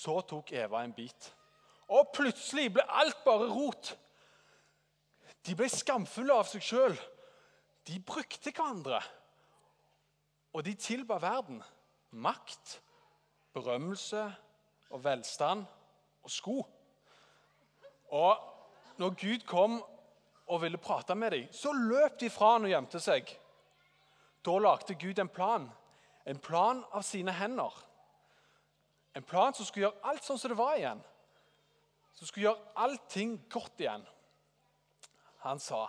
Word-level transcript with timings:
Så 0.00 0.20
tok 0.24 0.52
Eva 0.56 0.84
en 0.84 0.94
bit. 0.96 1.28
Og 1.92 2.08
plutselig 2.14 2.70
ble 2.72 2.84
alt 2.88 3.18
bare 3.26 3.48
rot. 3.50 3.92
De 5.44 5.56
ble 5.56 5.68
skamfulle 5.68 6.36
av 6.40 6.48
seg 6.48 6.64
sjøl. 6.64 6.94
De 7.88 7.98
brukte 8.06 8.52
hverandre. 8.52 9.00
Og 10.54 10.64
de 10.64 10.74
tilba 10.78 11.18
verden 11.22 11.60
makt, 12.10 12.80
berømmelse 13.54 14.22
og 14.90 15.04
velstand 15.04 15.66
og 16.22 16.32
sko. 16.32 16.56
Og 18.10 18.48
når 18.98 19.14
Gud 19.20 19.46
kom 19.46 19.78
og 20.50 20.62
ville 20.62 20.80
prate 20.82 21.14
med 21.14 21.30
dem, 21.30 21.52
så 21.52 21.72
løp 21.72 22.18
de 22.20 22.30
fra 22.30 22.54
han 22.56 22.66
og 22.66 22.72
gjemte 22.72 23.02
seg. 23.02 23.30
Da 24.44 24.56
lagde 24.58 24.96
Gud 24.98 25.20
en 25.22 25.30
plan, 25.30 25.68
en 26.26 26.40
plan 26.42 26.82
av 26.90 27.04
sine 27.06 27.32
hender. 27.36 27.74
En 29.14 29.22
plan 29.22 29.54
som 29.54 29.66
skulle 29.66 29.88
gjøre 29.88 30.10
alt 30.10 30.24
sånn 30.24 30.38
som 30.38 30.52
det 30.52 30.58
var 30.58 30.76
igjen. 30.78 31.00
Som 32.14 32.28
skulle 32.28 32.46
gjøre 32.48 32.74
allting 32.84 33.36
godt 33.50 33.82
igjen. 33.82 34.06
Han 35.40 35.58
sa, 35.58 35.88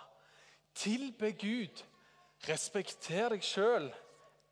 'Tilbe 0.73 1.31
Gud, 1.31 1.84
respekter 2.48 3.30
deg 3.30 3.44
sjøl, 3.44 3.92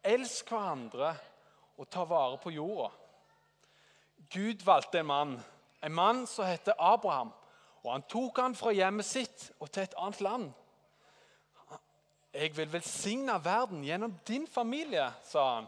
elsk 0.04 0.50
hverandre 0.52 1.16
og 1.78 1.90
ta 1.90 2.04
vare 2.04 2.38
på 2.38 2.52
jorda'. 2.52 2.92
Gud 4.30 4.66
valgte 4.66 5.00
en 5.00 5.06
mann, 5.06 5.44
en 5.82 5.94
mann 5.94 6.28
som 6.28 6.46
heter 6.46 6.74
Abraham. 6.78 7.32
Og 7.84 7.92
Han 7.92 8.02
tok 8.02 8.40
han 8.40 8.56
fra 8.56 8.72
hjemmet 8.72 9.06
sitt 9.06 9.52
og 9.60 9.72
til 9.72 9.84
et 9.84 9.96
annet 9.98 10.22
land. 10.22 10.54
'Jeg 12.34 12.58
vil 12.58 12.74
velsigne 12.74 13.44
verden 13.44 13.84
gjennom 13.84 14.20
din 14.28 14.48
familie', 14.48 15.14
sa 15.24 15.56
han. 15.56 15.68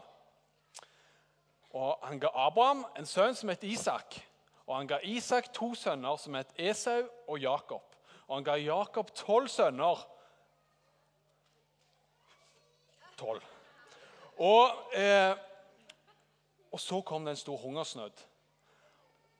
Og 1.72 1.98
Han 2.02 2.20
ga 2.20 2.28
Abraham 2.34 2.84
en 2.98 3.06
sønn 3.06 3.34
som 3.34 3.48
het 3.48 3.64
Isak. 3.64 4.20
Og 4.66 4.76
han 4.76 4.86
ga 4.86 4.98
Isak 5.02 5.52
to 5.54 5.74
sønner 5.74 6.16
som 6.16 6.34
het 6.34 6.52
Esau 6.58 7.02
og 7.28 7.38
Jakob. 7.40 7.82
Og 8.28 8.36
han 8.36 8.44
ga 8.44 8.54
Jakob 8.56 9.10
tolv 9.14 9.48
sønner. 9.48 10.06
Tolv. 13.18 13.42
Og, 14.38 14.70
eh, 14.94 15.36
og 16.72 16.80
så 16.80 17.00
kom 17.00 17.24
det 17.24 17.30
en 17.30 17.36
stor 17.36 17.56
hungersnød. 17.56 18.24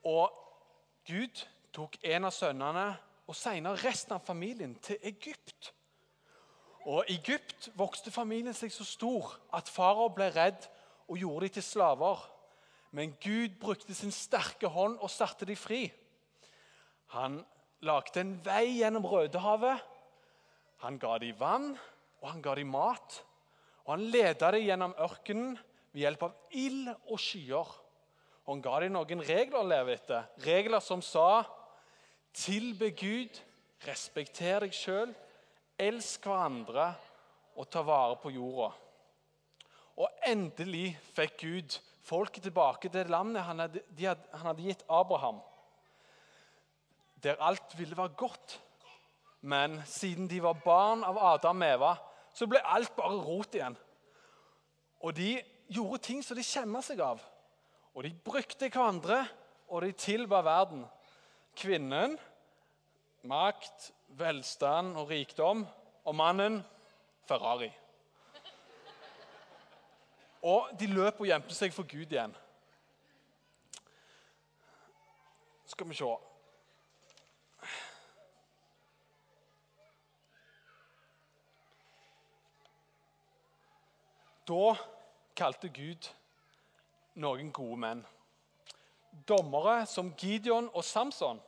Og 0.05 0.33
Gud 1.06 1.47
tok 1.72 1.97
en 2.03 2.25
av 2.25 2.30
sønnene 2.30 2.88
og 3.27 3.36
senere 3.36 3.80
resten 3.86 4.12
av 4.12 4.20
familien 4.27 4.75
til 4.75 4.98
Egypt. 5.03 5.72
Og 6.84 7.05
I 7.08 7.14
Egypt 7.14 7.70
vokste 7.78 8.10
familien 8.10 8.55
seg 8.55 8.72
så 8.75 8.84
stor 8.84 9.36
at 9.55 9.70
farao 9.70 10.08
ble 10.14 10.28
redd 10.34 10.66
og 11.12 11.20
gjorde 11.20 11.46
dem 11.46 11.56
til 11.58 11.66
slaver. 11.66 12.22
Men 12.92 13.14
Gud 13.20 13.58
brukte 13.60 13.94
sin 13.96 14.12
sterke 14.12 14.68
hånd 14.68 14.98
og 15.00 15.12
satte 15.12 15.48
dem 15.48 15.56
fri. 15.56 15.86
Han 17.12 17.41
lagde 17.84 18.20
en 18.20 18.34
vei 18.44 18.78
gjennom 18.78 19.06
Rødehavet. 19.08 19.80
Han 20.82 20.98
ga 20.98 21.19
dem 21.22 21.36
vann, 21.38 21.70
og 22.20 22.28
han 22.30 22.42
ga 22.42 22.56
dem 22.58 22.72
mat. 22.72 23.20
Og 23.84 23.94
han 23.94 24.08
ledet 24.12 24.52
dem 24.54 24.66
gjennom 24.66 24.96
ørkenen 25.00 25.56
ved 25.92 26.04
hjelp 26.04 26.27
av 26.28 26.58
ild 26.58 26.92
og 26.94 27.19
skyer. 27.20 27.72
Og 28.42 28.54
han 28.54 28.64
ga 28.64 28.78
dem 28.82 28.97
noen 28.97 29.24
regler 29.26 29.60
å 29.60 29.69
leve 29.69 29.97
etter. 29.97 30.28
Regler 30.44 30.82
som 30.82 31.02
sa 31.04 31.44
tilbe 32.32 32.91
Gud, 32.97 33.41
respekter 33.86 34.64
deg 34.64 34.74
sjøl, 34.76 35.12
elsk 35.80 36.28
hverandre 36.28 36.92
og 37.58 37.69
ta 37.70 37.82
vare 37.84 38.16
på 38.22 38.32
jorda. 38.32 38.72
Og 40.03 40.11
endelig 40.27 40.97
fikk 41.14 41.39
Gud 41.45 41.78
folket 42.03 42.42
tilbake 42.48 42.91
til 42.91 43.11
landet 43.12 43.45
han 43.47 43.62
hadde, 43.62 43.83
han 44.03 44.48
hadde 44.48 44.67
gitt 44.67 44.84
Abraham. 44.91 45.39
Der 47.22 47.39
alt 47.39 47.78
ville 47.78 47.97
være 47.97 48.17
godt. 48.19 48.59
Men 49.42 49.81
siden 49.86 50.28
de 50.31 50.42
var 50.42 50.59
barn 50.64 51.03
av 51.06 51.19
Adam 51.19 51.62
og 51.62 51.69
Eva, 51.69 51.92
så 52.34 52.47
ble 52.47 52.60
alt 52.62 52.94
bare 52.97 53.19
rot 53.22 53.54
igjen. 53.54 53.76
Og 55.03 55.15
de 55.16 55.34
gjorde 55.72 56.03
ting 56.06 56.22
som 56.22 56.38
de 56.38 56.44
skjemma 56.47 56.82
seg 56.82 57.03
av. 57.03 57.22
Og 57.94 58.06
de 58.06 58.12
brukte 58.15 58.71
hverandre, 58.71 59.25
og 59.69 59.82
de 59.82 59.93
tilba 59.99 60.43
verden. 60.44 60.84
Kvinnen 61.59 62.15
makt, 63.28 63.91
velstand 64.19 64.97
og 64.97 65.10
rikdom. 65.10 65.66
Og 66.05 66.15
mannen 66.19 66.60
Ferrari. 67.28 67.71
Og 70.42 70.72
de 70.78 70.86
løp 70.91 71.20
og 71.20 71.26
gjemte 71.26 71.54
seg 71.54 71.75
for 71.75 71.86
Gud 71.86 72.10
igjen. 72.10 72.34
Skal 75.70 75.88
vi 75.88 75.97
se 75.97 76.10
Da 84.42 84.75
kalte 85.38 85.69
Gud 85.70 86.08
noen 87.22 87.52
gode 87.54 87.78
menn. 87.78 88.00
Dommere 89.28 89.84
som 89.86 90.10
Gideon 90.19 90.66
og 90.75 90.84
Samson. 90.84 91.38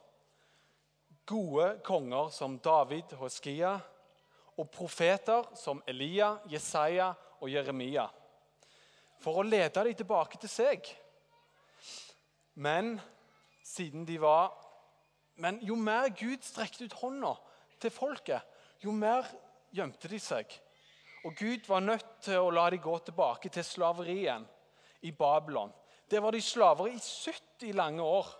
Gode 1.26 1.80
konger 1.84 2.30
som 2.30 2.54
David 2.62 3.16
og 3.18 3.30
Skia. 3.34 3.74
Og 4.54 4.70
profeter 4.70 5.50
som 5.58 5.82
Elia, 5.90 6.36
Jesaja 6.46 7.10
og 7.40 7.50
Jeremia. 7.50 8.06
For 9.24 9.40
å 9.40 9.46
lede 9.46 9.86
dem 9.86 9.96
tilbake 9.96 10.36
til 10.42 10.52
seg. 10.52 10.84
Men 12.60 12.98
siden 13.64 14.04
de 14.04 14.18
var 14.20 14.52
Men 15.34 15.56
jo 15.66 15.74
mer 15.74 16.12
Gud 16.14 16.44
strekte 16.46 16.84
ut 16.86 16.92
hånda 17.00 17.32
til 17.82 17.90
folket, 17.90 18.38
jo 18.78 18.92
mer 18.94 19.26
gjemte 19.74 20.06
de 20.06 20.20
seg. 20.22 20.46
Og 21.26 21.34
Gud 21.34 21.66
var 21.66 21.82
nødt 21.82 22.20
til 22.22 22.38
å 22.38 22.52
la 22.54 22.68
dem 22.70 22.78
gå 22.84 22.94
tilbake 23.02 23.50
til 23.50 23.66
slaveriet 23.66 24.46
i 25.02 25.10
Babylon. 25.10 25.72
Der 26.06 26.22
var 26.22 26.30
de 26.36 26.40
slaver 26.40 26.92
i 26.92 27.00
70 27.00 27.74
lange 27.74 28.06
år. 28.06 28.30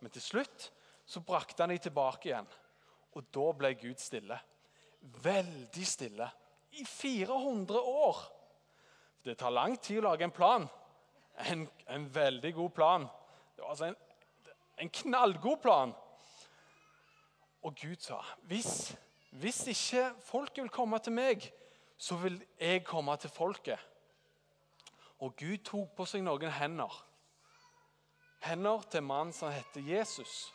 Men 0.00 0.14
til 0.14 0.22
slutt 0.22 0.68
så 1.02 1.24
brakte 1.26 1.64
han 1.64 1.74
dem 1.74 1.82
tilbake 1.82 2.28
igjen. 2.28 2.46
Og 3.18 3.26
da 3.34 3.50
ble 3.58 3.72
Gud 3.80 3.98
stille. 3.98 4.38
Veldig 5.24 5.86
stille. 5.88 6.30
I 6.78 6.84
400 6.86 7.80
år. 7.80 8.22
Det 9.24 9.38
tar 9.40 9.54
lang 9.54 9.76
tid 9.80 10.02
å 10.02 10.10
lage 10.10 10.26
en 10.26 10.34
plan. 10.34 10.66
En, 11.50 11.64
en 11.88 12.04
veldig 12.14 12.52
god 12.54 12.72
plan. 12.76 13.06
Altså 13.64 13.88
en, 13.88 13.96
en 14.84 14.90
knallgod 15.00 15.62
plan. 15.62 15.94
Og 17.64 17.72
Gud 17.80 18.02
sa 18.04 18.20
hvis, 18.50 18.92
hvis 19.40 19.62
ikke 19.72 20.10
folket 20.26 20.62
vil 20.66 20.74
komme 20.74 21.00
til 21.00 21.16
meg, 21.16 21.46
så 21.96 22.18
vil 22.20 22.36
jeg 22.60 22.84
komme 22.84 23.16
til 23.16 23.32
folket. 23.32 23.80
Og 25.24 25.32
Gud 25.40 25.62
tok 25.64 25.94
på 25.96 26.06
seg 26.08 26.24
noen 26.26 26.52
hender. 26.52 26.92
Hender 28.44 28.84
til 28.90 29.00
en 29.00 29.08
mann 29.08 29.32
som 29.32 29.52
heter 29.54 29.86
Jesus. 29.88 30.50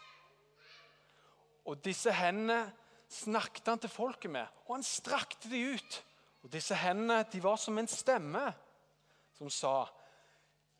Og 1.65 1.79
disse 1.81 2.13
hendene 2.13 2.67
snakket 3.09 3.71
han 3.71 3.81
til 3.81 3.89
folket 3.89 4.29
med, 4.31 4.45
og 4.67 4.75
han 4.77 4.85
strakte 4.85 5.49
de 5.49 5.63
ut. 5.73 5.99
Og 6.43 6.51
Disse 6.53 6.75
hendene 6.75 7.23
de 7.31 7.43
var 7.43 7.55
som 7.59 7.77
en 7.77 7.87
stemme 7.87 8.45
som 9.37 9.49
sa 9.49 9.73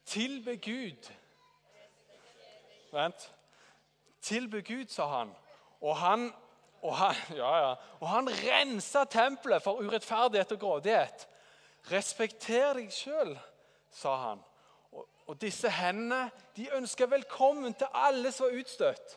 Tilbe 0.05 0.57
Gud. 0.57 1.11
Vent. 2.91 3.33
Tilbe 4.21 4.61
Gud, 4.61 4.87
sa 4.87 5.05
han. 5.07 5.33
Og 5.81 5.97
han, 5.97 6.33
og 6.81 6.95
han, 6.97 7.15
ja, 7.41 7.51
ja. 7.57 7.75
Og 7.99 8.09
han 8.09 8.29
rensa 8.29 9.03
tempelet 9.05 9.63
for 9.63 9.83
urettferdighet 9.83 10.51
og 10.51 10.59
grådighet. 10.59 11.27
Respekter 11.91 12.73
deg 12.79 12.91
sjøl, 12.93 13.35
sa 13.93 14.15
han. 14.23 14.43
Og, 14.91 15.05
og 15.29 15.39
disse 15.41 15.69
hendene 15.71 16.27
de 16.57 16.67
ønska 16.75 17.05
velkommen 17.05 17.77
til 17.77 17.87
alle 17.93 18.33
som 18.35 18.49
var 18.49 18.59
utstøtt. 18.59 19.15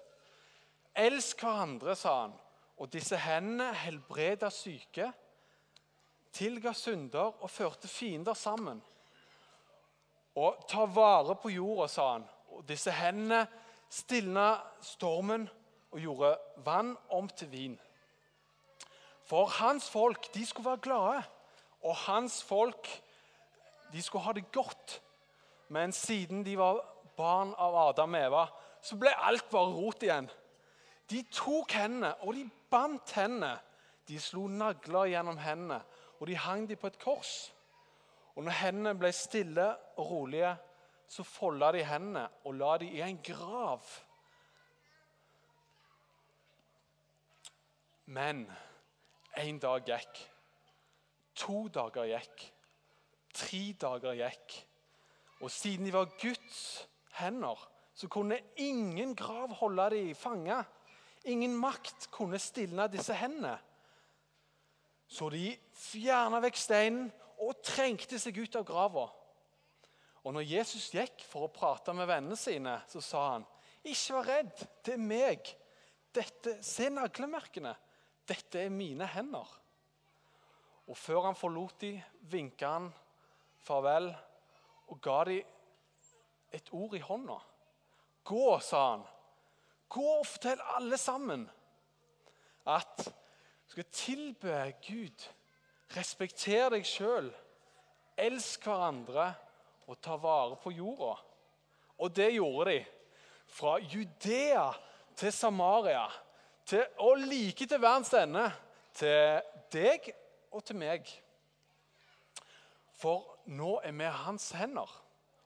Elsk 0.95 1.41
hverandre, 1.41 1.97
sa 1.97 2.19
han. 2.27 2.37
Og 2.77 2.93
disse 2.93 3.17
hendene 3.17 3.73
helbreda 3.75 4.51
syke, 4.53 5.09
tilga 6.33 6.73
synder 6.77 7.35
og 7.43 7.51
førte 7.51 7.89
fiender 7.89 8.35
sammen. 8.35 8.81
Og 10.37 10.65
ta 10.69 10.87
vare 10.89 11.37
på 11.37 11.53
jorda, 11.53 11.89
sa 11.89 12.07
han. 12.15 12.25
Og 12.53 12.65
disse 12.69 12.93
hendene 12.95 13.45
stilna 13.93 14.55
stormen 14.85 15.45
og 15.93 16.01
gjorde 16.01 16.33
vann 16.65 16.95
om 17.13 17.29
til 17.29 17.51
vin. 17.53 17.79
For 19.29 19.47
hans 19.61 19.89
folk 19.91 20.31
de 20.35 20.45
skulle 20.47 20.71
være 20.71 20.85
glade, 20.85 21.23
og 21.83 21.97
hans 22.07 22.43
folk 22.45 22.89
de 23.93 24.03
skulle 24.03 24.25
ha 24.25 24.33
det 24.33 24.51
godt. 24.53 25.01
Men 25.69 25.93
siden 25.93 26.45
de 26.45 26.57
var 26.59 26.81
barn 27.17 27.53
av 27.59 27.77
Adam 27.89 28.15
og 28.15 28.27
Eva, 28.27 28.47
så 28.83 28.97
ble 28.99 29.13
alt 29.13 29.49
bare 29.53 29.73
rot 29.77 30.03
igjen. 30.03 30.29
De 31.11 31.23
tok 31.33 31.75
hendene, 31.77 32.15
og 32.25 32.35
de 32.35 32.47
bandt 32.73 33.13
hendene. 33.17 33.55
De 34.09 34.19
slo 34.21 34.49
nagler 34.51 35.13
gjennom 35.13 35.39
hendene, 35.39 35.79
og 36.23 36.29
de 36.31 36.37
hang 36.39 36.69
dem 36.71 36.79
på 36.79 36.87
et 36.87 37.01
kors. 37.03 37.51
Og 38.39 38.45
når 38.47 38.55
hendene 38.61 38.95
ble 38.95 39.09
stille 39.11 39.65
og 39.99 40.05
rolige, 40.07 40.53
så 41.11 41.25
folda 41.27 41.73
de 41.75 41.81
hendene 41.83 42.23
og 42.47 42.55
la 42.55 42.77
de 42.79 42.87
i 42.95 43.01
en 43.03 43.19
grav. 43.27 43.83
Men 48.07 48.45
én 49.43 49.59
dag 49.59 49.83
gikk. 49.89 50.21
To 51.43 51.67
dager 51.75 52.07
gikk. 52.13 52.47
Tre 53.35 53.65
dager 53.83 54.15
gikk. 54.23 54.57
Og 55.43 55.51
siden 55.51 55.91
de 55.91 55.93
var 55.93 56.15
Guds 56.23 56.87
hender, 57.19 57.67
så 57.95 58.07
kunne 58.09 58.39
ingen 58.57 59.17
grav 59.19 59.59
holde 59.59 59.91
dem 59.91 60.15
fanga. 60.15 60.63
Ingen 61.25 61.59
makt 61.59 62.13
kunne 62.15 62.39
stilne 62.39 62.87
disse 62.95 63.15
hendene. 63.19 63.59
Så 65.13 65.29
de 65.33 65.51
fjerna 65.77 66.41
vekk 66.41 66.57
steinen 66.57 67.11
og 67.43 67.59
trengte 67.65 68.21
seg 68.21 68.39
ut 68.41 68.57
av 68.57 68.65
grava. 68.65 69.09
Og 70.23 70.33
når 70.33 70.47
Jesus 70.47 70.93
gikk 70.95 71.25
for 71.29 71.45
å 71.45 71.53
prate 71.53 71.93
med 71.97 72.09
vennene 72.09 72.39
sine, 72.39 72.79
så 72.89 73.03
sa 73.03 73.23
han, 73.33 73.47
'Ikke 73.83 74.15
vær 74.15 74.27
redd, 74.27 74.69
det 74.85 74.95
er 74.95 75.03
meg. 75.03 75.57
Dette, 76.15 76.63
se 76.63 76.89
naglemerkene. 76.89 77.75
Dette 78.27 78.65
er 78.65 78.71
mine 78.71 79.07
hender.' 79.07 79.59
Og 80.89 80.97
før 80.97 81.27
han 81.27 81.35
forlot 81.35 81.81
dem, 81.81 82.03
vinka 82.23 82.69
han 82.69 82.93
farvel 83.63 84.15
og 84.89 85.01
ga 85.01 85.25
dem 85.25 85.45
et 86.53 86.69
ord 86.73 86.95
i 86.95 87.01
hånda. 87.01 87.39
Gå, 88.25 88.61
sa 88.61 88.91
han. 88.91 89.05
Gå 89.89 90.05
og 90.19 90.27
fortell 90.27 90.61
alle 90.77 90.99
sammen 91.01 91.51
at 92.67 93.09
skal 93.73 93.85
tilbe 93.85 94.73
Gud. 94.85 95.29
respektere 95.97 96.71
deg 96.73 96.87
sjøl. 96.89 97.31
Elsk 98.21 98.65
hverandre 98.65 99.31
og 99.89 99.99
ta 100.01 100.17
vare 100.21 100.57
på 100.61 100.73
jorda. 100.73 101.15
Og 102.01 102.13
det 102.17 102.31
gjorde 102.35 102.71
de. 102.71 102.85
Fra 103.53 103.79
Judea 103.81 104.71
til 105.17 105.33
Samaria 105.33 106.07
til, 106.69 106.85
og 106.99 107.19
like 107.19 107.67
til 107.67 107.81
verdens 107.81 108.13
ende. 108.17 108.47
Til 108.95 109.41
deg 109.73 110.13
og 110.53 110.65
til 110.65 110.77
meg. 110.77 111.09
For 112.97 113.37
nå 113.49 113.79
er 113.85 113.93
vi 113.97 114.15
hans 114.25 114.51
hender, 114.57 114.89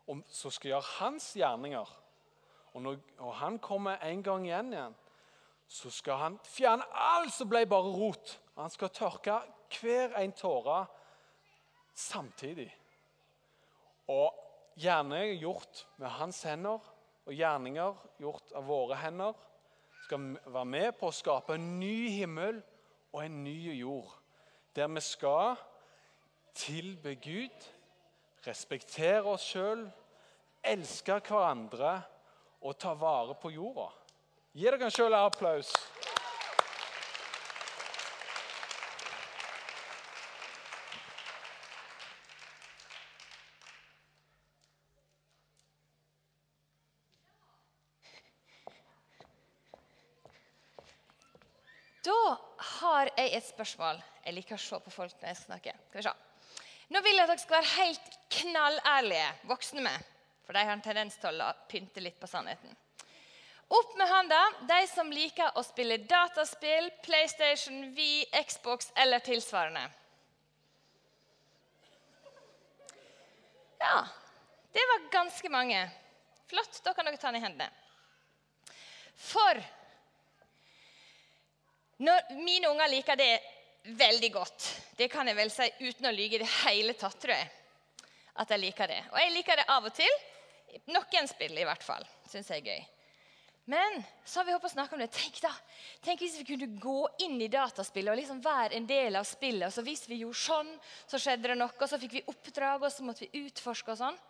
og 0.07 0.23
så 0.29 0.51
skal 0.51 0.75
gjøre 0.75 0.95
hans 0.99 1.33
gjerninger. 1.39 1.95
Og 2.75 2.83
når 2.83 2.99
og 3.19 3.35
han 3.35 3.59
kommer 3.59 4.03
en 4.03 4.23
gang 4.23 4.47
igjen 4.47 4.73
igjen, 4.75 5.03
så 5.69 5.91
skal 5.91 6.21
han 6.21 6.39
fjerne 6.47 6.87
alt 6.93 7.35
som 7.35 7.49
ble 7.51 7.65
bare 7.69 7.93
rot. 7.93 8.37
Han 8.57 8.73
skal 8.73 8.93
tørke 8.95 9.41
hver 9.81 10.15
en 10.21 10.35
tåre 10.37 10.85
samtidig. 11.97 12.69
Og 14.13 14.35
gjerne 14.79 15.25
gjort 15.41 15.87
med 15.97 16.09
hans 16.19 16.43
hender 16.47 16.79
og 17.27 17.35
gjerninger 17.35 18.03
gjort 18.23 18.55
av 18.55 18.69
våre 18.69 18.99
hender 19.01 19.35
skal 20.07 20.37
være 20.45 20.71
med 20.71 20.93
på 21.01 21.11
å 21.11 21.15
skape 21.15 21.57
en 21.57 21.73
ny 21.81 22.13
himmel 22.15 22.61
og 23.13 23.25
en 23.25 23.43
ny 23.43 23.57
jord 23.81 24.13
der 24.77 24.91
vi 24.93 25.01
skal 25.01 25.57
tilbe 26.57 27.15
Gud, 27.21 27.65
respektere 28.45 29.25
oss 29.25 29.45
sjøl, 29.55 29.87
elske 30.61 31.17
hverandre 31.25 31.95
og 32.61 32.77
ta 32.81 32.93
vare 32.99 33.37
på 33.41 33.55
jorda. 33.55 33.89
Gi 34.57 34.65
dere 34.65 34.89
sjøl 34.89 35.13
en 35.13 35.27
applaus. 35.27 35.69
Da 52.01 52.15
har 52.57 53.11
jeg 53.11 53.35
et 53.37 53.45
spørsmål. 53.45 54.01
Jeg 54.25 54.39
liker 54.39 54.57
å 54.57 54.63
se 54.63 54.81
på 54.81 54.95
folk 54.95 55.13
når 55.21 55.35
jeg 55.35 55.41
snakker. 55.43 55.85
Skal 55.91 56.01
vi 56.01 56.09
se. 56.09 56.17
Nå 56.97 57.05
vil 57.05 57.19
jeg 57.19 57.27
at 57.27 57.35
dere 57.35 57.45
skal 57.45 57.59
være 57.59 57.75
helt 57.75 58.19
knallærlige, 58.41 59.29
voksne 59.53 59.85
med. 59.91 60.11
For 60.49 60.57
de 60.57 60.65
har 60.65 60.79
en 60.79 60.89
tendens 60.89 61.21
til 61.21 61.45
å 61.45 61.53
pynte 61.69 62.01
litt 62.01 62.17
på 62.17 62.33
sannheten. 62.33 62.73
Opp 63.69 63.97
med 63.99 64.09
hånda, 64.09 64.41
de 64.69 64.87
som 64.87 65.09
liker 65.11 65.57
å 65.59 65.63
spille 65.67 65.99
dataspill, 66.07 66.91
PlayStation, 67.03 67.89
Wii, 67.97 68.27
Xbox 68.47 68.93
eller 68.95 69.19
tilsvarende. 69.19 69.83
Ja, 73.79 74.07
det 74.73 74.87
var 74.93 75.11
ganske 75.11 75.51
mange. 75.51 75.83
Flott, 76.47 76.81
da 76.85 76.95
kan 76.95 77.05
dere 77.09 77.19
ta 77.19 77.33
den 77.33 77.41
i 77.41 77.45
hendene. 77.45 77.71
For 79.17 79.59
når 82.07 82.35
mine 82.39 82.71
unger 82.71 82.93
liker 82.93 83.19
det 83.19 83.33
veldig 83.99 84.33
godt, 84.35 84.71
det 84.97 85.09
kan 85.11 85.27
jeg 85.27 85.39
vel 85.39 85.51
si 85.51 85.67
uten 85.81 86.07
å 86.07 86.15
lyge 86.15 86.39
i 86.39 86.45
det 86.45 86.53
hele 86.63 86.95
tatt, 86.95 87.19
tror 87.19 87.35
jeg, 87.35 87.49
at 88.37 88.53
jeg 88.53 88.63
liker 88.63 88.95
det. 88.95 89.03
Og 89.11 89.23
jeg 89.25 89.35
liker 89.41 89.59
det 89.59 89.71
av 89.75 89.91
og 89.91 89.97
til. 89.97 90.21
Noen 90.93 91.31
spill 91.31 91.57
i 91.59 91.67
hvert 91.67 91.83
fall. 91.83 92.07
Syns 92.31 92.53
jeg 92.53 92.63
er 92.63 92.77
gøy. 92.77 92.85
Men 93.67 94.03
så 94.25 94.39
har 94.39 94.47
vi 94.47 94.55
håpet 94.55 94.71
å 94.71 94.75
snakke 94.77 94.95
om 94.95 95.01
det. 95.03 95.09
Tenk 95.11 95.41
da, 95.43 95.51
tenk 96.07 96.21
hvis 96.23 96.37
vi 96.39 96.47
kunne 96.47 96.69
gå 96.79 97.01
inn 97.27 97.41
i 97.43 97.51
dataspillet 97.51 98.13
og 98.13 98.21
liksom 98.21 98.39
være 98.45 98.79
en 98.79 98.87
del 98.87 99.19
av 99.19 99.27
spillet. 99.27 99.67
Og 99.67 99.75
så 99.75 99.83
hvis 99.83 100.05
vi 100.07 100.21
gjorde 100.21 100.39
sånn, 100.39 100.71
så 101.11 101.19
skjedde 101.19 101.51
det 101.51 101.57
noe, 101.59 101.75
og 101.75 101.91
så 101.91 101.99
fikk 101.99 102.15
vi 102.15 102.23
oppdrag, 102.31 102.87
og 102.87 102.95
så 102.95 103.07
måtte 103.07 103.27
vi 103.27 103.43
utforske 103.49 103.97
og 103.97 103.99
sånn. 104.05 104.21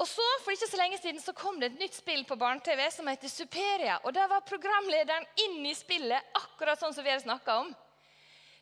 Og 0.00 0.08
så, 0.08 0.24
For 0.40 0.54
ikke 0.54 0.70
så 0.70 0.80
lenge 0.80 0.96
siden 1.02 1.20
så 1.20 1.34
kom 1.36 1.58
det 1.60 1.74
et 1.74 1.82
nytt 1.82 1.98
spill 1.98 2.22
på 2.24 2.38
barne-TV 2.40 2.80
som 2.94 3.10
heter 3.12 3.28
Superia. 3.28 3.98
og 4.04 4.14
Der 4.16 4.30
var 4.32 4.46
programlederen 4.48 5.26
inne 5.44 5.74
i 5.74 5.76
spillet, 5.76 6.32
akkurat 6.40 6.80
sånn 6.80 6.96
som 6.96 7.04
vi 7.04 7.12
har 7.12 7.20
snakka 7.20 7.58
om. 7.66 7.74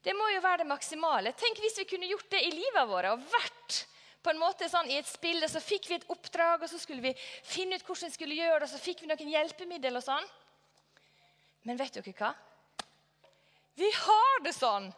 Det 0.03 0.15
må 0.19 0.27
jo 0.33 0.43
være 0.43 0.65
det 0.65 0.73
maksimale. 0.73 1.37
Tenk 1.39 1.63
hvis 1.63 1.79
vi 1.79 1.87
kunne 1.87 2.11
gjort 2.11 2.31
det 2.35 2.43
i 2.43 2.51
livet 2.51 2.91
vårt 2.91 3.13
og 3.13 3.23
vært 3.31 3.79
på 4.23 4.33
en 4.33 4.41
måte 4.41 4.69
sånn 4.71 4.91
i 4.91 4.99
et 4.99 5.09
spill, 5.09 5.41
og 5.45 5.51
så 5.51 5.63
fikk 5.63 5.89
vi 5.89 5.97
et 5.99 6.09
oppdrag, 6.11 6.63
og 6.63 6.71
så 6.71 6.81
skulle 6.81 7.05
vi 7.05 7.15
finne 7.47 7.79
ut 7.79 7.87
hvordan 7.87 8.11
vi 8.11 8.17
skulle 8.17 8.39
gjøre 8.39 8.61
det, 8.61 8.69
og 8.69 8.73
så 8.73 8.83
fikk 8.83 9.05
vi 9.05 9.11
noen 9.11 9.33
hjelpemiddel 9.35 10.01
og 10.01 10.05
sånn. 10.05 10.29
Men 11.69 11.79
vet 11.79 11.95
dere 11.95 12.15
hva? 12.19 12.33
Vi 13.79 13.89
har 13.95 14.43
det 14.43 14.55
sånn. 14.57 14.89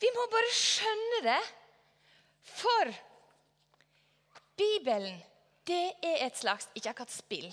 Vi 0.00 0.10
må 0.16 0.26
bare 0.32 0.52
skjønne 0.56 1.24
det. 1.28 1.40
For 2.50 2.92
Bibelen 4.58 5.20
det 5.68 5.92
er 6.02 6.24
et 6.24 6.38
slags 6.40 6.66
Ikke 6.74 6.90
akkurat 6.90 7.12
spill, 7.12 7.46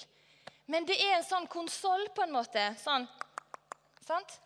men 0.71 0.87
det 0.87 0.95
er 0.97 1.17
en 1.17 1.25
sånn 1.27 1.45
konsoll, 1.51 2.07
på 2.15 2.23
en 2.25 2.33
måte. 2.33 2.63
Sånn, 2.81 3.06
sant? 4.03 4.39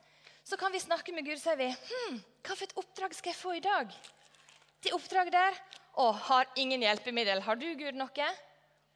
Så 0.43 0.57
kan 0.59 0.73
vi 0.73 0.81
snakke 0.81 1.13
med 1.15 1.25
Gud, 1.25 1.39
sier 1.39 1.55
vi 1.57 1.69
hm, 1.69 2.17
Hva 2.41 2.57
for 2.57 2.65
et 2.65 2.75
oppdrag 2.81 3.15
skal 3.15 3.31
jeg 3.31 3.39
få 3.39 3.53
i 3.57 3.63
dag? 3.63 3.93
Det 4.81 4.93
oppdrag 4.97 5.31
der 5.33 5.57
og 6.01 6.15
har 6.27 6.49
ingen 6.55 6.81
hjelpemiddel. 6.81 7.43
Har 7.45 7.59
du, 7.59 7.67
Gud, 7.77 7.97
noe? 7.97 8.29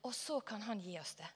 Og 0.06 0.14
så 0.16 0.40
kan 0.46 0.62
han 0.66 0.82
gi 0.82 0.98
oss 1.00 1.16
det. 1.20 1.28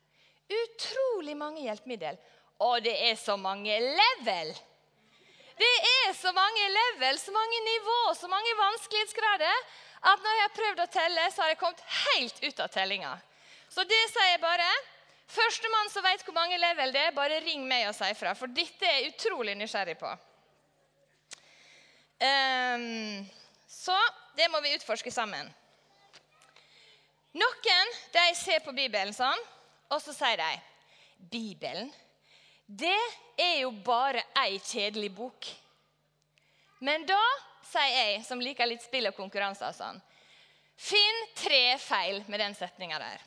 Utrolig 0.50 1.36
mange 1.38 1.66
hjelpemiddel. 1.66 2.18
Og 2.66 2.82
det 2.84 2.96
er 3.10 3.16
så 3.20 3.38
mange 3.38 3.76
level! 3.80 4.56
Det 5.60 5.76
er 6.06 6.14
så 6.16 6.32
mange 6.32 6.68
level, 6.72 7.18
så 7.20 7.34
mange 7.36 7.58
nivå, 7.66 7.98
så 8.16 8.30
mange 8.32 8.52
vanskelighetsgrader 8.56 9.58
at 10.08 10.22
når 10.24 10.38
jeg 10.38 10.46
har 10.46 10.54
prøvd 10.56 10.84
å 10.84 10.92
telle, 10.94 11.26
så 11.34 11.44
har 11.44 11.52
jeg 11.52 11.60
kommet 11.60 11.82
helt 12.06 12.38
ut 12.46 12.62
av 12.64 12.70
tellinga. 12.72 13.12
Så 13.70 13.84
det 13.84 14.00
sier 14.14 14.32
jeg 14.32 14.42
bare. 14.44 14.68
Førstemann 15.30 15.92
som 15.94 16.06
vet 16.06 16.24
hvor 16.26 16.34
mange 16.34 16.58
level 16.58 16.94
det 16.96 17.02
er, 17.10 17.18
bare 17.18 17.42
ring 17.44 17.68
meg 17.68 17.90
og 17.90 17.98
si 17.98 18.08
ifra. 18.10 18.32
For 18.40 18.50
dette 18.50 18.88
er 18.88 18.96
jeg 19.02 19.12
utrolig 19.12 19.54
nysgjerrig 19.60 19.98
på. 20.00 20.14
Ehm, 22.26 23.28
så 23.70 23.96
det 24.36 24.50
må 24.50 24.62
vi 24.66 24.74
utforske 24.74 25.12
sammen. 25.14 25.50
Noen 27.38 27.92
de 28.14 28.26
ser 28.36 28.64
på 28.66 28.74
Bibelen 28.74 29.14
sånn, 29.14 29.42
og 29.94 30.02
så 30.02 30.14
sier 30.18 30.42
de 30.42 30.50
Bibelen, 31.30 31.92
det 32.66 32.98
er 33.38 33.60
jo 33.62 33.72
bare 33.86 34.24
ei 34.42 34.58
kjedelig 34.58 35.12
bok. 35.14 35.50
Men 36.86 37.06
da 37.06 37.22
sier 37.70 37.94
jeg, 37.94 38.24
som 38.26 38.42
liker 38.42 38.70
litt 38.70 38.86
spill 38.86 39.10
og 39.10 39.18
konkurranser 39.18 39.70
og 39.70 39.78
sånn, 39.78 40.02
finn 40.80 41.24
tre 41.38 41.78
feil 41.82 42.24
med 42.28 42.42
den 42.42 42.58
setninga 42.58 43.02
der. 43.02 43.26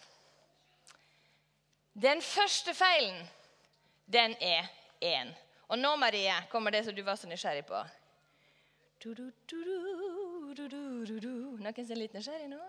Den 1.93 2.23
første 2.25 2.75
feilen, 2.75 3.27
den 4.09 4.35
er 4.41 4.71
én. 5.05 5.35
Og 5.69 5.79
nå, 5.79 5.95
Marie, 6.01 6.35
kommer 6.51 6.73
det 6.73 6.87
som 6.87 6.97
du 6.97 7.03
var 7.05 7.19
så 7.21 7.29
nysgjerrig 7.29 7.67
på. 7.69 7.83
Du, 9.03 9.13
du, 9.15 9.33
du, 9.51 9.59
du, 9.67 9.77
du, 10.55 10.69
du, 11.07 11.19
du. 11.21 11.33
Noen 11.63 11.85
som 11.85 11.95
er 11.95 12.01
litt 12.03 12.15
nysgjerrig 12.17 12.49
nå? 12.51 12.61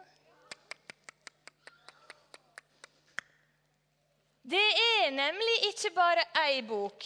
Det 4.44 4.64
er 5.00 5.12
nemlig 5.16 5.54
ikke 5.70 5.94
bare 5.96 6.26
ei 6.44 6.62
bok. 6.68 7.06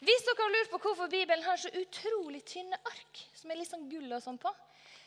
Hvis 0.00 0.24
dere 0.26 0.42
har 0.42 0.52
lurt 0.54 0.70
på 0.72 0.80
hvorfor 0.82 1.10
Bibelen 1.12 1.44
har 1.44 1.58
så 1.60 1.70
utrolig 1.76 2.40
tynne 2.48 2.78
ark, 2.88 3.22
som 3.36 3.50
er 3.52 3.60
litt 3.60 3.70
sånn 3.70 3.88
gull 3.90 4.10
og 4.16 4.22
sånn 4.24 4.40
på, 4.40 4.52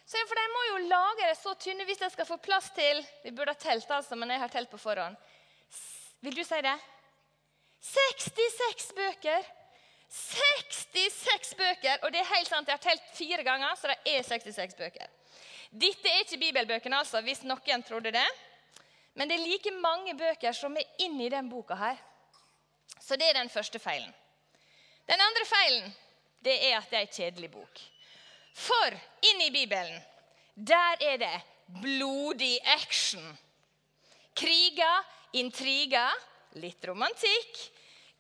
Så 0.06 0.20
For 0.28 0.36
de 0.36 0.44
må 0.52 0.62
jo 0.68 0.88
lage 0.92 1.28
det 1.30 1.38
så 1.40 1.54
tynne 1.56 1.86
hvis 1.88 2.02
de 2.02 2.10
skal 2.12 2.28
få 2.28 2.36
plass 2.44 2.66
til 2.76 2.98
Vi 3.24 3.32
burde 3.32 3.54
ha 3.56 3.60
telt, 3.60 3.88
altså, 3.88 4.18
men 4.20 4.34
jeg 4.36 4.42
har 4.42 4.52
telt 4.52 4.70
på 4.70 4.78
forhånd. 4.78 5.16
Vil 6.20 6.36
du 6.36 6.44
si 6.44 6.60
det? 6.64 6.76
66 7.80 8.92
bøker! 8.98 9.63
66 10.14 11.56
bøker! 11.58 12.00
Og 12.04 12.14
det 12.14 12.22
er 12.22 12.32
helt 12.36 12.50
sant, 12.50 12.68
jeg 12.70 12.78
har 12.78 12.84
telt 12.84 13.14
fire 13.18 13.44
ganger, 13.46 13.76
så 13.80 13.90
det 13.90 13.98
er 14.14 14.26
66 14.28 14.76
bøker. 14.78 15.08
Dette 15.74 16.10
er 16.10 16.22
ikke 16.22 16.38
bibelbøkene, 16.38 17.00
altså, 17.02 17.22
hvis 17.26 17.42
noen 17.50 17.86
trodde 17.86 18.14
det. 18.14 18.28
Men 19.18 19.30
det 19.30 19.40
er 19.40 19.46
like 19.48 19.74
mange 19.82 20.14
bøker 20.18 20.54
som 20.54 20.78
er 20.78 21.02
inni 21.02 21.30
den 21.34 21.50
boka 21.50 21.78
her. 21.78 21.98
Så 23.02 23.18
det 23.18 23.30
er 23.30 23.40
den 23.40 23.50
første 23.50 23.82
feilen. 23.82 24.14
Den 25.10 25.22
andre 25.22 25.46
feilen 25.50 25.90
det 26.46 26.56
er 26.70 26.78
at 26.78 26.90
det 26.92 27.00
er 27.00 27.08
ei 27.08 27.12
kjedelig 27.12 27.50
bok. 27.52 27.82
For 28.54 28.96
inni 29.32 29.50
Bibelen, 29.52 30.02
der 30.56 31.02
er 31.02 31.18
det 31.18 31.36
blodig 31.82 32.60
action. 32.76 33.26
Kriger, 34.36 35.06
intriger, 35.34 36.14
litt 36.62 36.86
romantikk, 36.86 37.62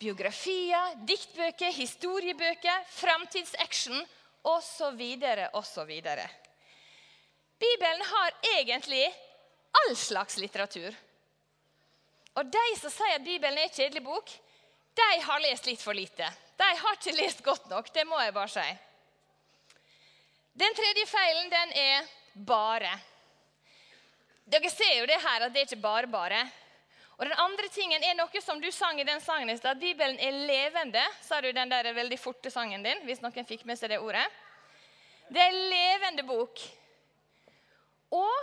biografier, 0.04 0.98
diktbøker, 1.08 1.72
historiebøker, 1.72 2.84
framtidsaction 2.92 4.02
osv. 4.44 5.04
osv. 5.56 5.92
Bibelen 7.64 8.06
har 8.12 8.32
egentlig 8.58 9.06
all 9.80 9.96
slags 9.96 10.38
litteratur. 10.38 10.96
Og 12.34 12.50
de 12.50 12.64
som 12.80 12.92
sier 12.92 13.16
at 13.16 13.26
Bibelen 13.26 13.60
er 13.62 13.70
en 13.70 13.76
kjedelig 13.76 14.04
bok, 14.04 14.32
de 14.94 15.12
har 15.26 15.44
lest 15.46 15.70
litt 15.70 15.82
for 15.82 15.96
lite. 15.98 16.28
De 16.58 16.70
har 16.82 16.98
ikke 16.98 17.16
lest 17.18 17.44
godt 17.46 17.70
nok. 17.72 17.90
Det 17.94 18.04
må 18.06 18.20
jeg 18.22 18.34
bare 18.36 18.52
si. 18.52 18.66
Den 20.54 20.76
tredje 20.78 21.06
feilen, 21.10 21.50
den 21.50 21.74
er 21.82 22.12
bare. 22.36 22.92
Dere 24.46 24.70
ser 24.70 25.00
jo 25.00 25.08
det 25.10 25.22
her, 25.24 25.46
at 25.48 25.54
det 25.54 25.64
er 25.64 25.70
ikke 25.70 25.82
bare 25.82 26.10
bare. 26.12 26.44
Og 27.18 27.26
den 27.28 27.38
andre 27.38 27.70
tingen 27.70 28.04
er 28.04 28.16
noe 28.18 28.42
som 28.42 28.62
du 28.62 28.70
sang 28.74 29.00
i 29.00 29.06
den 29.06 29.22
sangen 29.22 29.52
i 29.54 29.58
stad. 29.58 29.80
Bibelen 29.82 30.18
er 30.18 30.40
levende, 30.48 31.04
sa 31.22 31.42
du 31.42 31.50
i 31.50 31.56
den 31.56 31.70
der 31.70 31.94
veldig 31.94 32.18
forte 32.20 32.52
sangen 32.52 32.84
din. 32.84 33.04
hvis 33.06 33.22
noen 33.22 33.46
fikk 33.46 33.66
med 33.70 33.78
seg 33.78 33.94
det 33.94 34.02
ordet. 34.02 34.26
Det 35.30 35.42
er 35.42 35.54
en 35.54 35.70
levende 35.70 36.26
bok. 36.28 36.64
Og 38.14 38.36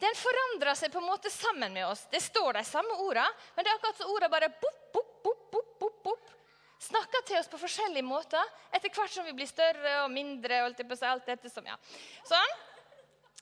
den 0.00 0.16
forandrer 0.16 0.78
seg 0.78 0.92
på 0.92 1.02
en 1.02 1.10
måte 1.10 1.30
sammen 1.30 1.74
med 1.74 1.86
oss. 1.86 2.06
Det 2.12 2.22
står 2.24 2.56
de 2.56 2.64
samme 2.64 2.94
ordene, 3.04 3.28
men 3.54 3.66
det 3.66 3.72
er 3.72 3.78
akkurat 3.78 3.98
som 4.00 4.14
ordene 4.14 4.32
bare 4.32 4.48
bop, 4.62 4.80
bop, 4.94 5.10
bop, 5.24 5.42
bop, 5.52 5.74
bop, 5.82 6.02
bop, 6.06 6.32
snakker 6.80 7.26
til 7.28 7.36
oss 7.36 7.50
på 7.52 7.60
forskjellige 7.60 8.06
måter 8.06 8.54
etter 8.72 8.88
hvert 8.94 9.12
som 9.12 9.26
vi 9.28 9.36
blir 9.36 9.50
større 9.50 10.04
og 10.06 10.10
mindre. 10.14 10.62
og 10.62 10.70
alt, 10.70 11.02
alt 11.02 11.26
dette 11.28 11.52
som, 11.52 11.66
ja. 11.66 11.76
Sånn. 12.24 12.58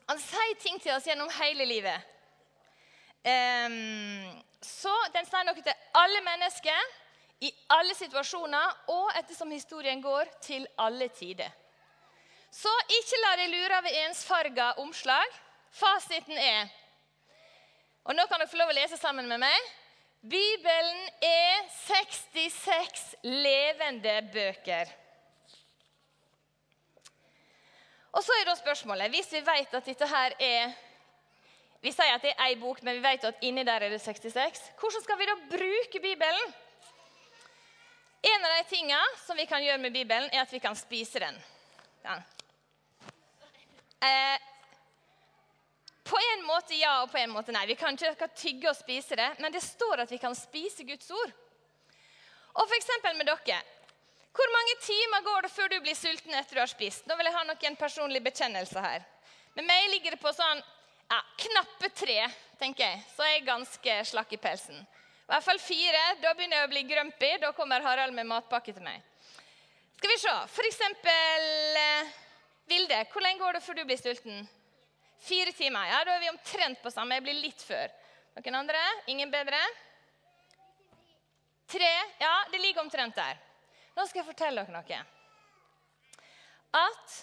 Han 0.09 0.21
sier 0.25 0.57
ting 0.59 0.81
til 0.81 0.95
oss 0.97 1.07
gjennom 1.07 1.31
hele 1.39 1.67
livet. 1.69 2.18
Så 3.25 4.95
den 5.15 5.27
sier 5.27 5.47
noe 5.47 5.63
til 5.63 5.75
alle 5.99 6.21
mennesker 6.27 6.97
i 7.41 7.51
alle 7.71 7.95
situasjoner 7.95 8.91
og 8.95 9.11
ettersom 9.19 9.51
historien 9.55 10.03
går, 10.03 10.31
til 10.43 10.67
alle 10.79 11.09
tider. 11.15 11.51
Så 12.51 12.73
ikke 12.89 13.21
la 13.23 13.35
deg 13.39 13.53
lure 13.53 13.79
av 13.79 13.91
ensfarga 14.07 14.73
omslag. 14.83 15.35
Fasiten 15.71 16.39
er 16.41 16.69
Og 18.09 18.17
nå 18.17 18.25
kan 18.27 18.41
dere 18.41 18.49
få 18.49 18.57
lov 18.57 18.71
å 18.73 18.77
lese 18.79 18.97
sammen 18.97 19.29
med 19.29 19.43
meg. 19.43 19.65
Bibelen 20.25 21.03
er 21.23 21.67
66 21.85 23.03
levende 23.23 24.15
bøker. 24.33 24.89
Og 28.17 28.25
så 28.25 28.33
er 28.41 28.49
da 28.49 28.55
spørsmålet, 28.57 29.11
Hvis 29.11 29.33
vi 29.33 29.45
vet 29.45 29.75
at 29.75 29.87
dette 29.87 30.07
her 30.09 30.35
er 30.41 30.73
Vi 31.81 31.93
sier 31.95 32.17
at 32.17 32.25
det 32.25 32.33
er 32.35 32.51
én 32.51 32.61
bok, 32.61 32.81
men 32.83 32.99
vi 32.99 33.05
vet 33.05 33.25
at 33.29 33.45
inni 33.47 33.63
der 33.67 33.85
er 33.87 33.93
det 33.95 34.01
66. 34.03 34.65
Hvordan 34.81 35.05
skal 35.05 35.19
vi 35.19 35.29
da 35.29 35.37
bruke 35.53 36.01
Bibelen? 36.03 36.55
En 38.23 38.45
av 38.45 38.57
de 38.57 38.65
tingene 38.67 39.19
som 39.23 39.39
vi 39.39 39.47
kan 39.47 39.63
gjøre 39.63 39.79
med 39.79 39.95
Bibelen, 39.95 40.27
er 40.33 40.43
at 40.43 40.53
vi 40.53 40.59
kan 40.59 40.75
spise 40.77 41.23
den. 41.23 41.39
Ja. 42.03 42.17
Eh, 44.03 44.39
på 46.03 46.19
en 46.33 46.45
måte 46.47 46.75
ja 46.75 47.03
og 47.03 47.13
på 47.13 47.21
en 47.21 47.31
måte 47.31 47.55
nei. 47.55 47.67
Vi 47.71 47.77
kan 47.79 47.95
ikke 47.95 48.31
tygge 48.35 48.71
og 48.71 48.77
spise 48.79 49.19
det, 49.19 49.29
men 49.39 49.55
det 49.55 49.63
står 49.63 50.03
at 50.03 50.11
vi 50.11 50.19
kan 50.19 50.35
spise 50.35 50.87
Guds 50.89 51.11
ord. 51.15 51.35
Og 52.59 52.65
f.eks. 52.67 52.91
med 53.15 53.27
dere. 53.29 53.61
Hvor 54.35 54.51
mange 54.55 54.75
timer 54.83 55.23
går 55.27 55.47
det 55.47 55.51
før 55.51 55.71
du 55.71 55.79
blir 55.83 55.95
sulten 55.99 56.35
etter 56.35 56.59
du 56.59 56.63
har 56.63 56.71
spist? 56.71 57.07
Nå 57.07 57.17
vil 57.19 57.27
jeg 57.29 57.37
ha 57.37 57.45
noen 57.47 57.79
personlige 57.79 58.27
bekjennelser 58.27 58.83
her. 58.83 59.07
Med 59.55 59.67
meg 59.67 59.89
ligger 59.93 60.15
det 60.15 60.21
på 60.23 60.33
sånn 60.35 60.63
ja, 61.09 61.19
knappe 61.45 61.89
tre, 61.97 62.21
tenker 62.61 62.85
jeg. 62.85 63.03
Så 63.15 63.25
er 63.25 63.35
jeg 63.35 63.47
ganske 63.49 63.99
slakk 64.11 64.33
i 64.37 64.41
pelsen. 64.41 64.79
I 64.79 65.31
hvert 65.33 65.45
fall 65.45 65.61
fire. 65.61 66.03
Da 66.23 66.35
begynner 66.37 66.63
jeg 66.63 66.69
å 66.69 66.73
bli 66.73 66.83
grumpy. 66.89 67.31
Da 67.41 67.53
kommer 67.57 67.85
Harald 67.85 68.17
med 68.17 68.29
matpakke 68.29 68.73
til 68.73 68.85
meg. 68.85 69.03
Skal 69.99 70.13
vi 70.15 70.21
se. 70.23 70.35
For 70.55 70.69
eksempel 70.69 71.49
eh, 71.83 72.15
Vilde, 72.69 73.01
hvor 73.13 73.25
lenge 73.25 73.41
går 73.41 73.57
det 73.57 73.65
før 73.65 73.79
du 73.79 73.83
blir 73.89 74.01
sulten? 74.01 74.45
Fire 75.25 75.53
timer. 75.57 75.89
Ja, 75.91 76.05
Da 76.05 76.15
er 76.15 76.23
vi 76.23 76.31
omtrent 76.31 76.81
på 76.85 76.93
samme. 76.93 77.17
Jeg 77.17 77.27
blir 77.27 77.41
litt 77.41 77.65
før. 77.65 77.93
Noen 78.39 78.59
andre? 78.61 78.81
Ingen 79.11 79.33
bedre? 79.33 79.59
Tre. 81.69 81.93
Ja, 82.21 82.35
det 82.53 82.61
ligger 82.63 82.85
omtrent 82.85 83.17
der. 83.17 83.41
Nå 83.97 84.05
skal 84.07 84.23
jeg 84.23 84.29
fortelle 84.29 84.63
dere 84.63 84.77
noe. 84.77 85.01
At 86.79 87.17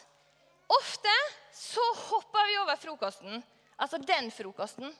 ofte 0.76 1.14
så 1.56 1.86
hopper 2.10 2.50
vi 2.50 2.58
over 2.66 2.82
frokosten. 2.82 3.46
Altså 3.82 4.00
den 4.00 4.32
frokosten. 4.32 4.94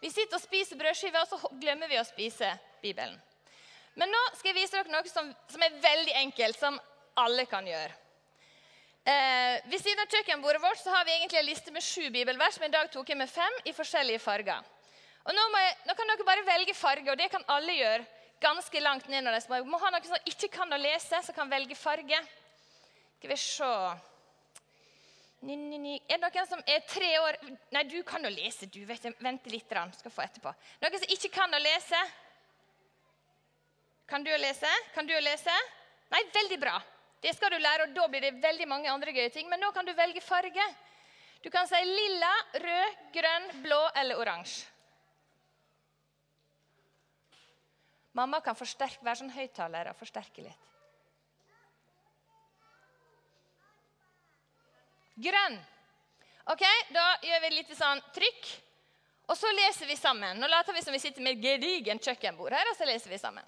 Vi 0.00 0.10
sitter 0.12 0.36
og 0.36 0.42
spiser 0.42 0.78
brødskiver, 0.78 1.24
og 1.24 1.30
så 1.30 1.50
glemmer 1.60 1.88
vi 1.90 1.98
å 1.98 2.06
spise 2.06 2.50
Bibelen. 2.82 3.16
Men 3.94 4.10
nå 4.10 4.22
skal 4.34 4.50
jeg 4.50 4.58
vise 4.58 4.74
dere 4.74 4.92
noe 4.92 5.10
som, 5.10 5.30
som 5.50 5.62
er 5.62 5.76
veldig 5.82 6.16
enkelt, 6.24 6.58
som 6.58 6.78
alle 7.22 7.46
kan 7.50 7.66
gjøre. 7.66 7.94
Eh, 9.04 9.60
ved 9.68 9.80
siden 9.82 10.00
av 10.00 10.08
kjøkkenbordet 10.10 10.62
vårt 10.62 10.80
så 10.80 10.92
har 10.94 11.04
vi 11.04 11.12
egentlig 11.14 11.38
en 11.40 11.46
liste 11.46 11.72
med 11.74 11.84
sju 11.84 12.08
bibelvers, 12.10 12.56
men 12.60 12.72
i 12.72 12.74
dag 12.74 12.88
tok 12.92 13.10
jeg 13.12 13.20
med 13.20 13.30
fem 13.30 13.58
i 13.68 13.74
forskjellige 13.76 14.22
farger. 14.24 14.64
Og 15.24 15.36
nå, 15.36 15.44
jeg, 15.60 15.76
nå, 15.88 15.96
kan 15.96 16.10
dere 16.10 16.26
bare 16.26 16.46
velge 16.46 16.74
farge, 16.76 17.10
og 17.12 17.20
det 17.20 17.30
kan 17.32 17.44
alle 17.52 17.78
gjøre. 17.80 18.10
ganske 18.44 18.80
langt 18.80 19.06
ned 19.08 19.24
når 19.24 19.38
de 19.40 19.58
må 19.64 19.78
ha 19.80 19.90
noen 19.90 20.04
som 20.04 20.26
ikke 20.28 20.50
kan 20.52 20.72
å 20.72 20.76
lese, 20.76 21.20
som 21.24 21.32
kan 21.32 21.48
velge 21.48 21.76
farge. 21.78 22.18
Skal 23.16 23.30
vi 23.30 23.36
se 23.40 23.70
ni, 25.44 25.56
ni, 25.56 25.78
ni. 25.78 25.94
Er 26.08 26.18
det 26.18 26.30
noen 26.32 26.48
som 26.48 26.62
er 26.66 26.84
tre 26.88 27.10
år 27.20 27.36
Nei, 27.74 27.84
du 27.90 27.98
kan 28.06 28.24
jo 28.24 28.30
lese, 28.32 28.66
du. 28.66 28.80
vet. 28.88 29.06
Vent 29.20 29.46
litt. 29.52 29.72
Skal 29.98 30.12
få 30.12 30.24
etterpå. 30.24 30.52
Noen 30.82 31.00
som 31.02 31.14
ikke 31.16 31.32
kan 31.36 31.52
å 31.52 31.60
lese? 31.62 32.00
Kan 34.08 34.24
du 34.24 34.32
å 34.32 34.40
lese? 34.40 34.70
Kan 34.94 35.08
du 35.08 35.14
å 35.16 35.22
lese? 35.24 35.54
Nei, 36.12 36.22
veldig 36.34 36.60
bra. 36.60 36.78
Det 37.24 37.32
skal 37.36 37.54
du 37.54 37.58
lære, 37.58 37.88
og 37.88 37.94
da 37.96 38.08
blir 38.12 38.20
det 38.20 38.34
veldig 38.42 38.68
mange 38.68 38.90
andre 38.92 39.14
gøye 39.16 39.32
ting. 39.32 39.48
Men 39.48 39.62
nå 39.64 39.70
kan 39.72 39.86
du 39.86 39.94
velge 39.96 40.20
farge. 40.20 40.66
Du 41.44 41.50
kan 41.52 41.68
si 41.68 41.80
lilla, 41.84 42.32
rød, 42.60 43.00
grønn, 43.12 43.50
blå 43.64 43.80
eller 44.00 44.20
oransje. 44.20 44.70
Mamma 48.14 48.38
kan 48.44 48.54
forsterke, 48.54 49.02
være 49.02 49.24
sånn 49.24 49.32
høyttaler 49.34 49.90
og 49.90 49.98
forsterke 49.98 50.44
litt. 50.44 50.73
Grønn. 55.14 55.58
Ok, 56.50 56.62
Da 56.92 57.04
gjør 57.24 57.40
vi 57.44 57.50
litt 57.54 57.72
sånn 57.76 58.02
trykk. 58.14 58.48
Og 59.32 59.38
så 59.40 59.48
leser 59.56 59.88
vi 59.88 59.96
sammen. 59.96 60.36
Nå 60.36 60.48
later 60.52 60.76
vi 60.76 60.82
som 60.84 60.92
vi 60.92 61.00
sitter 61.00 61.24
med 61.24 61.38
et 61.38 61.44
gedigent 61.44 62.04
kjøkkenbord 62.04 62.52
her, 62.52 62.68
og 62.68 62.76
så 62.76 62.84
leser 62.88 63.08
vi 63.08 63.18
sammen. 63.20 63.46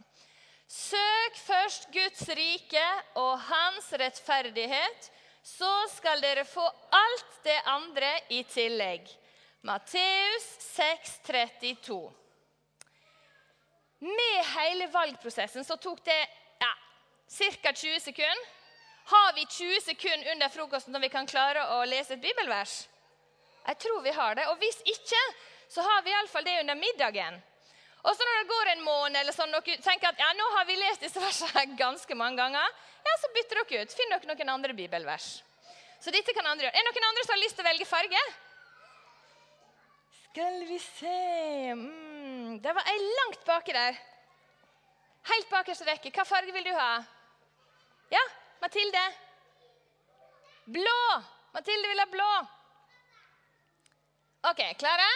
Søk 0.66 1.36
først 1.36 1.90
Guds 1.92 2.22
rike 2.34 2.86
og 3.20 3.36
hans 3.50 3.90
rettferdighet, 4.00 5.10
så 5.46 5.72
skal 5.92 6.22
dere 6.24 6.46
få 6.48 6.64
alt 6.96 7.36
det 7.44 7.58
andre 7.70 8.08
i 8.34 8.40
tillegg. 8.50 9.04
Matteus 9.66 10.48
32. 11.26 12.00
Med 14.06 14.40
hele 14.56 14.88
valgprosessen 14.92 15.64
så 15.64 15.76
tok 15.80 16.02
det 16.06 16.18
ja, 16.60 16.72
ca. 17.62 17.72
20 17.72 18.00
sekunder. 18.00 18.55
Har 19.06 19.32
vi 19.32 19.46
20 19.46 19.80
sekunder 19.80 20.32
under 20.32 20.48
frokosten 20.48 20.92
når 20.92 21.04
vi 21.04 21.10
kan 21.14 21.28
klare 21.30 21.62
å 21.76 21.82
lese 21.86 22.16
et 22.16 22.22
bibelvers? 22.22 22.88
Jeg 23.66 23.78
tror 23.82 24.00
vi 24.02 24.14
har 24.14 24.34
det. 24.34 24.46
Og 24.50 24.58
hvis 24.58 24.80
ikke, 24.82 25.20
så 25.70 25.82
har 25.86 26.02
vi 26.02 26.10
iallfall 26.10 26.46
det 26.46 26.56
under 26.62 26.78
middagen. 26.78 27.36
Og 28.02 28.14
så 28.14 28.26
når 28.26 28.40
det 28.40 28.48
går 28.50 28.70
en 28.72 28.82
måned, 28.86 29.18
eller 29.20 29.34
sånn, 29.34 29.54
dere 29.54 29.82
tenker 29.82 30.10
at 30.10 30.22
ja, 30.22 30.30
nå 30.38 30.46
har 30.56 30.66
vi 30.66 30.78
lest 30.78 31.02
disse 31.06 31.22
versene 31.22 31.64
ganske 31.84 32.18
mange 32.18 32.38
ganger, 32.42 32.74
ja, 33.06 33.14
så 33.22 33.30
bytter 33.34 33.62
dere 33.62 33.84
ut. 33.86 33.94
Finn 33.98 34.14
dere 34.14 34.30
noen 34.30 34.52
andre 34.56 34.74
bibelvers. 34.78 35.28
Så 36.02 36.14
dette 36.14 36.34
kan 36.34 36.46
andre 36.46 36.66
gjøre. 36.66 36.74
Er 36.74 36.86
det 36.86 36.92
noen 36.94 37.08
andre 37.08 37.24
som 37.26 37.34
har 37.34 37.42
lyst 37.42 37.58
til 37.58 37.66
å 37.66 37.68
velge 37.68 37.86
farge? 37.88 38.24
Skal 40.22 40.58
vi 40.68 40.78
se 40.82 41.14
mm, 41.78 42.58
Det 42.62 42.74
var 42.76 42.90
ei 42.90 42.98
langt 43.04 43.46
baki 43.46 43.74
der. 43.74 44.02
Helt 45.30 45.48
bakerste 45.50 45.86
rekke. 45.88 46.10
Hva 46.14 46.26
farge 46.26 46.54
vil 46.54 46.66
du 46.66 46.74
ha? 46.74 46.90
Ja, 48.12 48.22
Mathilde? 48.60 49.04
Blå. 50.64 51.22
Mathilde 51.54 51.88
vil 51.88 52.02
ha 52.02 52.06
blå. 52.10 52.32
OK, 54.50 54.62
klare? 54.78 55.08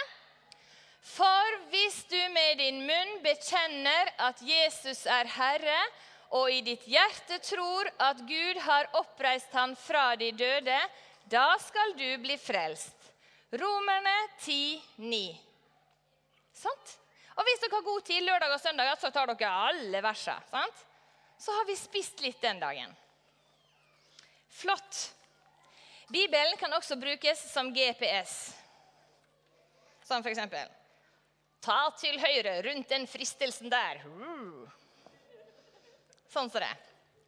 For 1.01 1.57
hvis 1.71 2.03
du 2.11 2.19
med 2.33 2.59
din 2.61 2.81
munn 2.85 3.17
bekjenner 3.23 4.11
at 4.21 4.41
Jesus 4.45 5.05
er 5.09 5.29
Herre, 5.33 5.79
og 6.37 6.47
i 6.51 6.61
ditt 6.63 6.83
hjerte 6.87 7.41
tror 7.43 7.89
at 7.99 8.21
Gud 8.27 8.59
har 8.63 8.89
oppreist 8.99 9.51
ham 9.57 9.73
fra 9.75 10.13
de 10.15 10.29
døde, 10.31 10.77
da 11.31 11.47
skal 11.59 11.95
du 11.99 12.07
bli 12.23 12.37
frelst. 12.39 12.95
Romerne 13.51 14.15
10, 14.39 14.79
9. 15.03 15.23
Sant? 16.55 16.97
Og 17.35 17.47
hvis 17.47 17.61
dere 17.63 17.75
har 17.75 17.87
god 17.87 18.01
tid 18.07 18.23
lørdag 18.23 18.55
og 18.55 18.61
søndag, 18.63 18.93
så 18.99 19.11
tar 19.11 19.31
dere 19.31 19.51
alle 19.67 20.01
versene. 20.03 20.43
Sant? 20.51 20.85
Så 21.41 21.55
har 21.57 21.67
vi 21.67 21.75
spist 21.75 22.21
litt 22.23 22.39
den 22.43 22.61
dagen. 22.61 22.91
Flott. 24.51 25.13
Bibelen 26.11 26.57
kan 26.59 26.73
også 26.75 26.97
brukes 26.99 27.45
som 27.53 27.71
GPS. 27.73 28.35
Sånn 30.03 30.23
for 30.23 30.31
eksempel 30.33 30.67
Ta 31.61 31.91
til 31.93 32.17
høyre 32.17 32.55
rundt 32.65 32.89
den 32.89 33.03
fristelsen 33.07 33.69
der. 33.69 34.01
Sånn 36.31 36.49
som 36.49 36.63
det. 36.63 36.71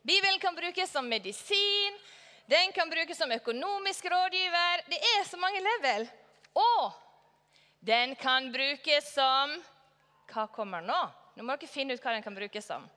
Bibelen 0.02 0.40
kan 0.42 0.56
brukes 0.58 0.92
som 0.92 1.06
medisin. 1.08 2.00
Den 2.50 2.74
kan 2.76 2.90
brukes 2.90 3.18
som 3.18 3.32
økonomisk 3.32 4.10
rådgiver. 4.12 4.84
Det 4.90 5.00
er 5.14 5.22
så 5.30 5.38
mange 5.38 5.62
level. 5.64 6.08
Og 6.60 6.98
den 7.80 8.16
kan 8.16 8.52
brukes 8.52 9.14
som 9.14 9.54
Hva 10.34 10.48
kommer 10.50 10.82
nå? 10.82 10.98
Nå 11.38 11.46
må 11.46 11.54
dere 11.60 11.70
finne 11.70 11.94
ut 11.94 12.02
hva 12.02 12.16
den 12.16 12.24
kan 12.26 12.34
brukes 12.34 12.66
som. 12.66 12.88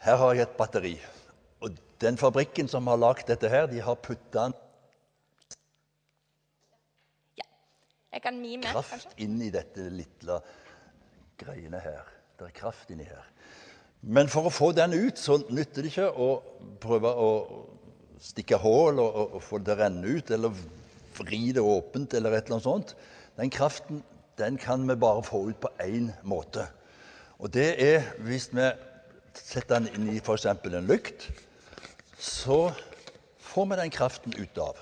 Her 0.00 0.16
har 0.16 0.34
jeg 0.34 0.46
et 0.46 0.56
batteri. 0.56 0.94
Og 1.60 1.76
den 2.00 2.16
fabrikken 2.16 2.68
som 2.68 2.88
har 2.88 3.00
lagd 3.00 3.26
dette 3.28 3.48
her, 3.52 3.68
de 3.68 3.82
har 3.84 3.98
putta 4.00 4.50
kraft 8.20 9.20
inn 9.22 9.36
i 9.42 9.50
dette 9.54 9.86
lille 9.92 10.38
greiene 11.40 11.78
her. 11.80 12.08
Det 12.38 12.48
er 12.48 12.56
kraft 12.56 12.90
inni 12.90 13.06
her. 13.06 13.26
Men 14.00 14.30
for 14.32 14.48
å 14.48 14.52
få 14.52 14.72
den 14.72 14.96
ut, 14.96 15.20
så 15.20 15.38
nytter 15.52 15.84
det 15.84 15.92
ikke 15.92 16.08
å 16.10 16.30
prøve 16.80 17.12
å 17.12 17.30
stikke 18.20 18.58
hull 18.60 19.00
og, 19.00 19.08
og, 19.08 19.34
og 19.36 19.44
få 19.44 19.60
det 19.64 19.76
renne 19.78 20.16
ut, 20.16 20.32
eller 20.32 20.56
vri 21.20 21.50
det 21.52 21.62
åpent, 21.62 22.16
eller 22.16 22.34
et 22.34 22.48
eller 22.48 22.58
annet 22.58 22.68
sånt. 22.68 22.94
Den 23.36 23.52
kraften 23.52 24.02
den 24.40 24.56
kan 24.56 24.88
vi 24.88 24.96
bare 24.96 25.22
få 25.22 25.50
ut 25.50 25.60
på 25.60 25.68
én 25.84 26.08
måte. 26.24 26.64
Og 27.40 27.52
det 27.52 27.74
er 27.84 28.08
hvis 28.24 28.48
vi 28.56 28.66
setter 29.38 29.80
den 29.80 29.88
inn 29.94 30.10
i 30.14 30.20
f.eks. 30.20 30.46
en 30.46 30.88
lykt, 30.88 31.28
så 32.18 32.72
får 33.38 33.66
vi 33.70 33.80
den 33.80 33.90
kraften 33.90 34.34
ut 34.36 34.58
av. 34.58 34.76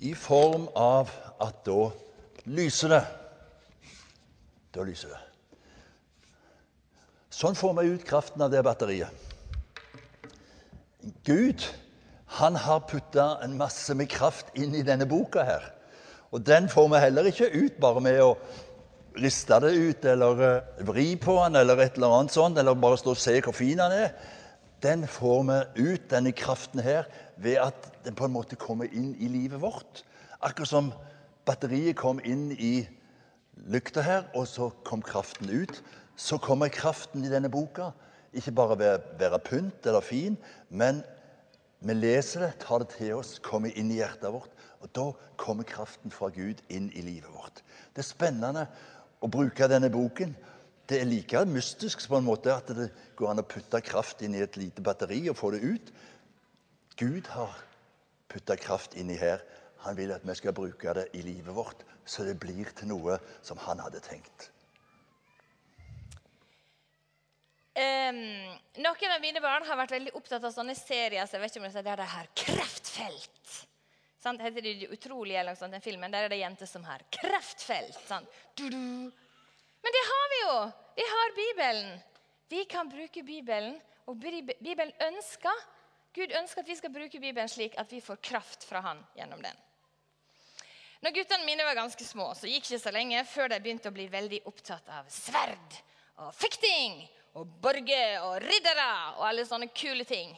I 0.00 0.14
form 0.14 0.68
av 0.74 1.10
at 1.40 1.62
da 1.66 1.90
lyser 2.44 2.94
det. 2.96 3.04
Da 4.74 4.82
lyser 4.86 5.14
det. 5.14 5.20
Sånn 7.34 7.56
får 7.58 7.74
vi 7.80 7.94
ut 7.94 8.06
kraften 8.06 8.42
av 8.44 8.52
det 8.52 8.62
batteriet. 8.62 9.10
Gud 11.26 11.64
han 12.38 12.56
har 12.56 12.80
putta 12.88 13.38
en 13.44 13.56
masse 13.58 13.94
med 13.94 14.10
kraft 14.10 14.54
inn 14.58 14.74
i 14.74 14.84
denne 14.86 15.06
boka 15.06 15.44
her. 15.46 15.66
Og 16.34 16.42
den 16.42 16.68
får 16.70 16.88
vi 16.90 17.02
heller 17.02 17.28
ikke 17.30 17.50
ut 17.52 17.76
bare 17.82 18.02
med 18.02 18.18
å 18.22 18.32
riste 19.20 19.58
det 19.62 19.72
ut 19.74 20.06
eller 20.10 20.40
eh, 20.42 20.86
vri 20.86 21.14
på 21.20 21.36
den 21.44 21.60
eller 21.60 21.80
et 21.82 21.98
eller 21.98 22.14
annet 22.18 22.34
sånt, 22.34 22.58
eller 22.58 22.74
bare 22.78 22.98
stå 22.98 23.14
og 23.14 23.20
se 23.20 23.36
hvor 23.44 23.56
fin 23.56 23.78
den 23.80 23.94
er. 23.94 24.14
Den 24.84 25.06
får 25.08 25.44
vi 25.48 25.58
ut, 25.86 26.10
denne 26.10 26.34
kraften 26.36 26.82
her, 26.84 27.06
ved 27.36 27.56
at 27.62 27.88
den 28.04 28.16
på 28.18 28.26
en 28.26 28.34
måte 28.34 28.58
kommer 28.60 28.90
inn 28.92 29.14
i 29.16 29.30
livet 29.32 29.62
vårt. 29.62 30.02
Akkurat 30.44 30.68
som 30.68 30.92
batteriet 31.48 31.96
kom 31.96 32.20
inn 32.24 32.50
i 32.52 32.84
lykta 33.70 34.02
her, 34.04 34.26
og 34.34 34.48
så 34.50 34.68
kom 34.84 35.02
kraften 35.02 35.48
ut. 35.50 35.80
Så 36.16 36.38
kommer 36.38 36.68
kraften 36.68 37.24
i 37.24 37.32
denne 37.32 37.48
boka. 37.50 37.92
Ikke 38.34 38.52
bare 38.52 38.76
ved 38.78 38.92
å 38.98 39.18
være 39.22 39.40
pynt 39.46 39.86
eller 39.86 40.04
fin, 40.04 40.36
men 40.68 41.00
vi 41.84 41.94
leser 41.94 42.46
det, 42.46 42.54
tar 42.64 42.82
det 42.82 42.94
til 42.96 43.14
oss, 43.18 43.38
kommer 43.44 43.72
inn 43.78 43.92
i 43.92 44.00
hjertet 44.00 44.32
vårt. 44.34 44.52
Og 44.84 44.90
da 44.96 45.06
kommer 45.40 45.64
kraften 45.68 46.12
fra 46.12 46.28
Gud 46.34 46.60
inn 46.68 46.90
i 46.92 47.04
livet 47.04 47.30
vårt. 47.32 47.62
Det 47.94 48.02
er 48.02 48.08
spennende 48.08 48.66
å 49.24 49.30
bruke 49.32 49.68
denne 49.70 49.90
boken. 49.92 50.34
Det 50.84 51.00
er 51.00 51.08
like 51.08 51.44
mystisk 51.48 52.02
på 52.10 52.18
en 52.18 52.26
måte 52.26 52.52
at 52.52 52.68
det 52.76 52.90
går 53.16 53.32
an 53.32 53.40
å 53.40 53.48
putte 53.48 53.80
kraft 53.84 54.20
inn 54.24 54.36
i 54.36 54.42
et 54.44 54.58
lite 54.60 54.84
batteri 54.84 55.22
og 55.32 55.38
få 55.40 55.54
det 55.54 55.62
ut. 55.64 55.92
Gud 57.00 57.30
har 57.32 57.56
putta 58.28 58.56
kraft 58.60 58.96
inni 59.00 59.16
her. 59.18 59.40
Han 59.86 59.96
vil 59.96 60.12
at 60.12 60.24
vi 60.24 60.36
skal 60.36 60.56
bruke 60.56 60.94
det 60.96 61.08
i 61.16 61.22
livet 61.24 61.56
vårt, 61.56 61.84
så 62.04 62.24
det 62.24 62.36
blir 62.40 62.68
til 62.76 62.92
noe 62.92 63.18
som 63.44 63.60
han 63.64 63.80
hadde 63.84 64.04
tenkt. 64.04 64.50
Um, 67.74 68.20
noen 68.78 69.10
av 69.10 69.22
mine 69.24 69.40
barn 69.42 69.64
har 69.66 69.80
vært 69.80 69.96
veldig 69.96 70.12
opptatt 70.14 70.44
av 70.46 70.52
sånne 70.54 70.76
serier 70.78 71.26
så 71.26 71.34
jeg 71.34 71.42
vet 71.42 71.56
ikke 71.56 71.64
om 71.64 71.72
det 71.74 71.90
er 71.90 71.98
det 71.98 72.12
her 72.12 72.28
Kreftfelt. 72.38 73.54
Sant? 74.24 74.40
Heter 74.40 74.64
det 74.64 74.74
De 74.80 74.88
utrolige 74.96 75.36
eller 75.40 75.52
noe 75.52 75.60
sånt, 75.60 75.76
den 75.76 75.84
filmen? 75.84 76.12
Der 76.12 76.26
er 76.26 76.32
det 76.32 76.40
jenter 76.40 76.68
som 76.68 76.84
har 76.88 77.04
kreftfelt. 77.12 77.98
Sant? 78.08 78.28
Du 78.56 78.64
-du. 78.70 79.12
Men 79.84 79.92
det 79.96 80.04
har 80.10 80.26
vi 80.32 80.40
jo! 80.46 80.56
Vi 80.96 81.04
har 81.14 81.34
Bibelen. 81.36 82.00
Vi 82.48 82.64
kan 82.64 82.88
bruke 82.88 83.22
Bibelen, 83.22 83.80
og 84.06 84.16
Bibelen 84.60 84.92
ønsker 85.00 85.64
Gud 86.14 86.30
ønsker 86.30 86.62
at 86.62 86.68
vi 86.68 86.76
skal 86.78 86.92
bruke 86.94 87.20
Bibelen 87.20 87.48
slik 87.48 87.74
at 87.78 87.92
vi 87.92 88.00
får 88.00 88.16
kraft 88.22 88.64
fra 88.64 88.80
Han 88.80 89.00
gjennom 89.16 89.42
den. 89.42 89.56
Når 91.02 91.10
guttene 91.10 91.44
mine 91.44 91.64
var 91.66 91.74
ganske 91.74 92.04
små, 92.04 92.30
så 92.34 92.46
gikk 92.46 92.68
det 92.68 92.76
ikke 92.76 92.84
så 92.84 92.92
lenge 92.94 93.24
før 93.24 93.48
de 93.48 93.60
begynte 93.60 93.90
å 93.90 93.96
bli 93.96 94.06
veldig 94.08 94.40
opptatt 94.46 94.88
av 94.88 95.10
sverd 95.10 95.78
og 96.22 96.30
fekting 96.34 97.02
og 97.34 97.50
borger 97.60 98.22
og 98.22 98.38
riddere 98.44 98.90
og 99.18 99.26
alle 99.26 99.44
sånne 99.44 99.68
kule 99.74 100.06
ting. 100.08 100.30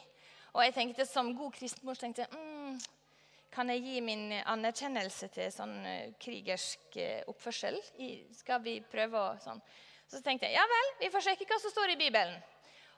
Og 0.55 0.63
jeg 0.65 0.73
tenkte 0.73 1.05
som 1.05 1.29
god 1.37 1.53
kristenmor 1.53 1.95
tenkte 2.01 2.25
mm, 2.33 2.79
kan 3.53 3.69
jeg 3.71 3.83
gi 3.85 4.01
min 4.03 4.29
anerkjennelse 4.43 5.29
til 5.33 5.51
sånn 5.53 5.75
eh, 5.87 6.13
krigersk 6.21 6.97
eh, 7.01 7.23
oppførsel? 7.31 7.79
Skal 8.37 8.61
vi 8.65 8.77
prøve 8.85 9.21
å 9.21 9.35
sånn? 9.43 9.61
Så 10.07 10.21
tenkte 10.23 10.47
jeg 10.47 10.55
ja 10.55 10.63
vel, 10.71 10.91
vi 11.01 11.11
får 11.11 11.25
sjekke 11.25 11.47
hva 11.49 11.59
som 11.59 11.73
står 11.73 11.93
i 11.93 11.99
Bibelen. 11.99 12.37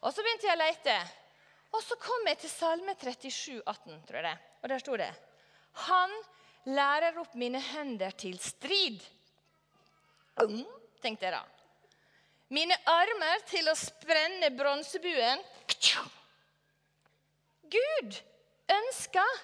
Og 0.05 0.13
så 0.13 0.23
begynte 0.23 0.47
jeg 0.47 0.57
å 0.57 0.61
lete. 0.61 0.97
Og 1.73 1.81
så 1.85 1.97
kom 2.01 2.27
jeg 2.29 2.41
til 2.41 2.51
Salme 2.51 2.95
37, 2.97 3.61
18, 3.63 4.01
tror 4.07 4.19
jeg 4.19 4.27
det. 4.29 4.35
Og 4.59 4.71
der 4.71 4.83
sto 4.83 4.97
det 4.99 5.09
Han 5.85 6.13
lærer 6.69 7.17
opp 7.21 7.35
mine 7.39 7.61
hender 7.63 8.13
til 8.17 8.37
strid. 8.41 8.99
Mm, 10.39 10.65
tenkte 11.01 11.27
jeg 11.27 11.35
da. 11.35 11.43
Mine 12.53 12.75
armer 12.89 13.43
til 13.49 13.69
å 13.69 13.77
sprenne 13.77 14.49
bronsebuen. 14.57 15.43
Gud 17.69 18.17
ønsker 18.73 19.35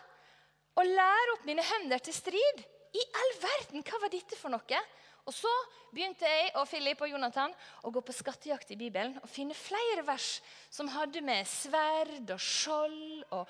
å 0.75 0.83
lære 0.83 1.35
opp 1.35 1.47
mine 1.47 1.63
hender 1.63 2.03
til 2.03 2.15
strid. 2.15 2.63
I 2.95 3.03
all 3.19 3.33
verden, 3.41 3.83
hva 3.83 3.99
var 4.03 4.11
dette 4.11 4.37
for 4.39 4.53
noe? 4.53 4.83
Og 5.25 5.33
Så 5.33 5.49
begynte 5.89 6.27
jeg 6.29 6.51
og 6.59 6.67
Philip 6.69 6.99
og 7.01 7.09
Jonathan 7.09 7.53
å 7.81 7.91
gå 7.93 8.01
på 8.05 8.13
skattejakt 8.13 8.75
i 8.75 8.77
Bibelen 8.77 9.15
og 9.23 9.31
finne 9.31 9.57
flere 9.57 10.03
vers 10.05 10.37
som 10.69 10.91
hadde 10.93 11.23
med 11.25 11.47
sverd 11.49 12.29
og 12.29 12.41
skjold 12.41 13.23
og 13.33 13.49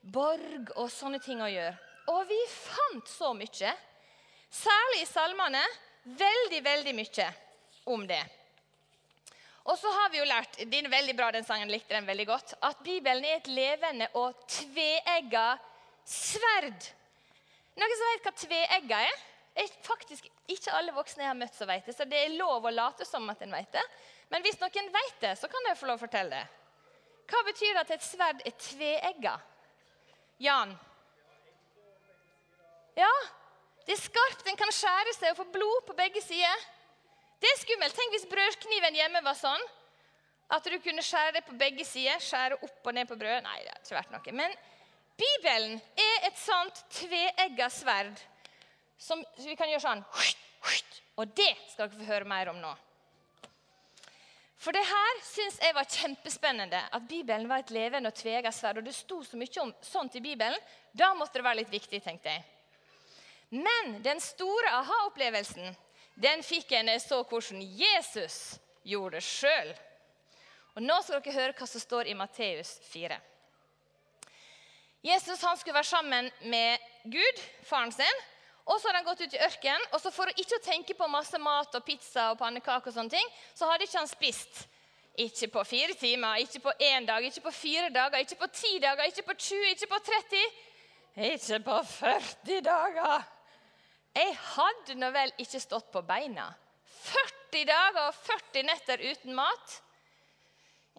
borg 0.00 0.72
og 0.78 0.88
sånne 0.88 1.20
ting 1.20 1.42
å 1.44 1.50
gjøre. 1.50 1.76
Og 2.08 2.24
vi 2.30 2.38
fant 2.54 3.10
så 3.10 3.34
mye, 3.36 3.74
særlig 4.48 5.02
i 5.02 5.10
salmene, 5.10 5.62
veldig, 6.08 6.62
veldig 6.64 6.94
mye 6.96 7.28
om 7.92 8.06
det. 8.08 8.22
Og 9.68 9.76
så 9.78 9.90
har 9.92 10.08
vi 10.10 10.22
jo 10.22 10.28
lært 10.30 10.56
er 10.64 10.88
veldig 10.88 11.14
bra, 11.18 11.28
den 11.30 11.44
sangen 11.44 11.70
likte 11.70 11.92
den 11.92 12.08
veldig 12.08 12.26
godt, 12.26 12.54
at 12.64 12.80
Bibelen 12.82 13.26
er 13.28 13.42
et 13.42 13.50
levende 13.52 14.08
og 14.16 14.40
tveegga 14.48 15.52
sverd. 16.08 16.88
Noen 17.80 17.96
som 17.96 18.10
vet 18.12 18.26
hva 18.26 18.32
tveegga 18.44 19.02
er? 19.08 19.26
Er 19.60 19.72
faktisk 19.82 20.28
ikke 20.50 20.72
alle 20.78 20.94
voksne 20.94 21.24
jeg 21.24 21.30
har 21.32 21.38
møtt 21.38 21.56
som 21.56 21.68
vet 21.68 21.86
det, 21.86 21.94
så 21.96 22.06
det 22.06 22.18
er 22.22 22.36
lov 22.38 22.64
å 22.64 22.72
late 22.72 23.06
som 23.08 23.26
at 23.32 23.42
en 23.42 23.54
vet 23.54 23.72
det. 23.74 23.82
Men 24.30 24.44
hvis 24.46 24.60
noen 24.60 24.92
vet 24.94 25.16
det, 25.22 25.34
så 25.40 25.50
kan 25.50 25.66
jeg 25.66 25.78
få 25.78 25.88
lov 25.90 25.98
å 25.98 26.04
fortelle 26.04 26.38
det. 26.38 26.46
Hva 27.30 27.42
betyr 27.46 27.74
det 27.74 27.82
at 27.82 27.92
et 27.94 28.06
sverd 28.06 28.44
er 28.46 28.54
tveegga? 28.58 29.34
Jan? 30.40 30.72
Ja, 32.98 33.10
det 33.86 33.96
er 33.96 34.02
skarpt. 34.02 34.44
Den 34.46 34.58
kan 34.58 34.72
skjære 34.74 35.14
seg 35.16 35.32
og 35.32 35.42
få 35.42 35.46
blod 35.52 35.84
på 35.88 35.96
begge 35.98 36.22
sider. 36.24 36.64
Det 37.40 37.48
er 37.48 37.60
skummelt. 37.62 37.96
Tenk 37.96 38.14
hvis 38.14 38.28
brødkniven 38.30 38.98
hjemme 38.98 39.22
var 39.24 39.38
sånn. 39.38 39.62
At 40.50 40.66
du 40.66 40.76
kunne 40.82 41.04
skjære 41.06 41.36
det 41.38 41.44
på 41.46 41.56
begge 41.58 41.86
sider. 41.86 42.18
Skjære 42.22 42.58
opp 42.66 42.90
og 42.90 42.96
ned 42.96 43.08
på 43.08 43.18
brødet. 43.18 43.44
Nei, 43.46 43.60
det 43.62 43.72
hadde 43.72 43.86
ikke 43.86 43.98
vært 44.00 44.14
noe. 44.14 44.34
Men 44.42 44.56
Bibelen 45.20 45.80
er 45.98 46.28
et 46.28 46.38
sånt 46.40 46.84
tveegga 46.96 47.68
sverd 47.72 48.20
som 49.00 49.22
vi 49.40 49.56
kan 49.58 49.68
gjøre 49.70 49.84
sånn 49.84 50.04
Og 51.20 51.34
det 51.36 51.50
skal 51.72 51.88
dere 51.88 51.98
få 51.98 52.08
høre 52.08 52.28
mer 52.28 52.48
om 52.52 52.60
nå. 52.60 52.70
For 54.60 54.76
det 54.76 54.82
her 54.84 55.20
syns 55.24 55.58
jeg 55.60 55.74
var 55.76 55.88
kjempespennende. 55.88 56.80
At 56.92 57.06
Bibelen 57.08 57.48
var 57.48 57.62
et 57.62 57.72
levende 57.72 58.12
og 58.12 58.16
tveegget 58.16 58.56
sverd. 58.56 58.80
Og 58.80 58.84
det 58.84 58.92
sto 58.96 59.22
så 59.24 59.36
mye 59.40 59.62
om 59.62 59.72
sånt 59.84 60.16
i 60.16 60.24
Bibelen. 60.24 60.56
Da 60.92 61.14
måtte 61.16 61.40
det 61.40 61.46
være 61.46 61.62
litt 61.62 61.72
viktig, 61.72 62.00
tenkte 62.04 62.34
jeg. 62.34 62.44
Men 63.56 63.98
den 64.04 64.20
store 64.20 64.72
aha-opplevelsen 64.78 65.72
den 66.20 66.44
fikk 66.44 66.74
jeg 66.74 66.84
når 66.84 66.98
jeg 66.98 67.04
så 67.06 67.22
hvordan 67.24 67.62
Jesus 67.80 68.36
gjorde 68.84 69.16
det 69.16 69.24
sjøl. 69.24 69.72
Og 70.76 70.84
nå 70.84 70.98
skal 71.02 71.22
dere 71.24 71.36
høre 71.38 71.56
hva 71.56 71.68
som 71.68 71.82
står 71.82 72.10
i 72.10 72.16
Matteus 72.18 72.76
4. 72.92 73.16
Jesus 75.02 75.42
han 75.42 75.56
skulle 75.56 75.78
være 75.78 75.88
sammen 75.88 76.28
med 76.52 76.90
Gud, 77.04 77.40
faren 77.64 77.92
sin. 77.92 78.20
Og 78.66 78.76
så 78.78 78.88
hadde 78.88 79.00
han 79.00 79.06
gått 79.08 79.22
ut 79.24 79.34
i 79.34 79.40
ørkenen, 79.42 79.86
og 79.90 80.02
så 80.02 80.12
for 80.14 80.30
å 80.30 80.36
ikke 80.38 80.60
tenke 80.62 80.94
på 80.94 81.08
masse 81.10 81.38
mat 81.42 81.74
og 81.74 81.84
pizza 81.86 82.28
og 82.30 82.38
pannekaker, 82.38 82.92
og 82.92 82.94
sånne 82.94 83.16
ting, 83.16 83.32
så 83.56 83.66
hadde 83.70 83.88
ikke 83.88 83.98
han 83.98 84.10
spist. 84.10 84.60
Ikke 85.20 85.48
på 85.56 85.64
fire 85.66 85.96
timer, 85.98 86.38
ikke 86.44 86.62
på 86.68 86.74
én 86.86 87.08
dag, 87.08 87.24
ikke 87.24 87.42
på 87.48 87.54
fire 87.56 87.88
dager, 87.90 88.22
ikke 88.22 88.38
på 88.44 88.50
ti 88.54 88.76
dager, 88.82 89.08
ikke 89.10 89.26
på 89.26 89.34
20, 89.34 89.72
ikke 89.74 89.90
på 89.90 90.00
30. 90.10 90.44
Ikke 91.30 91.60
på 91.66 91.78
40 91.96 92.60
dager. 92.68 93.28
Jeg 94.14 94.36
hadde 94.54 94.98
nå 95.00 95.10
vel 95.14 95.32
ikke 95.42 95.62
stått 95.62 95.90
på 95.92 96.02
beina. 96.06 96.46
40 97.00 97.66
dager 97.66 98.02
og 98.06 98.20
40 98.26 98.68
netter 98.68 99.02
uten 99.10 99.34
mat. 99.34 99.80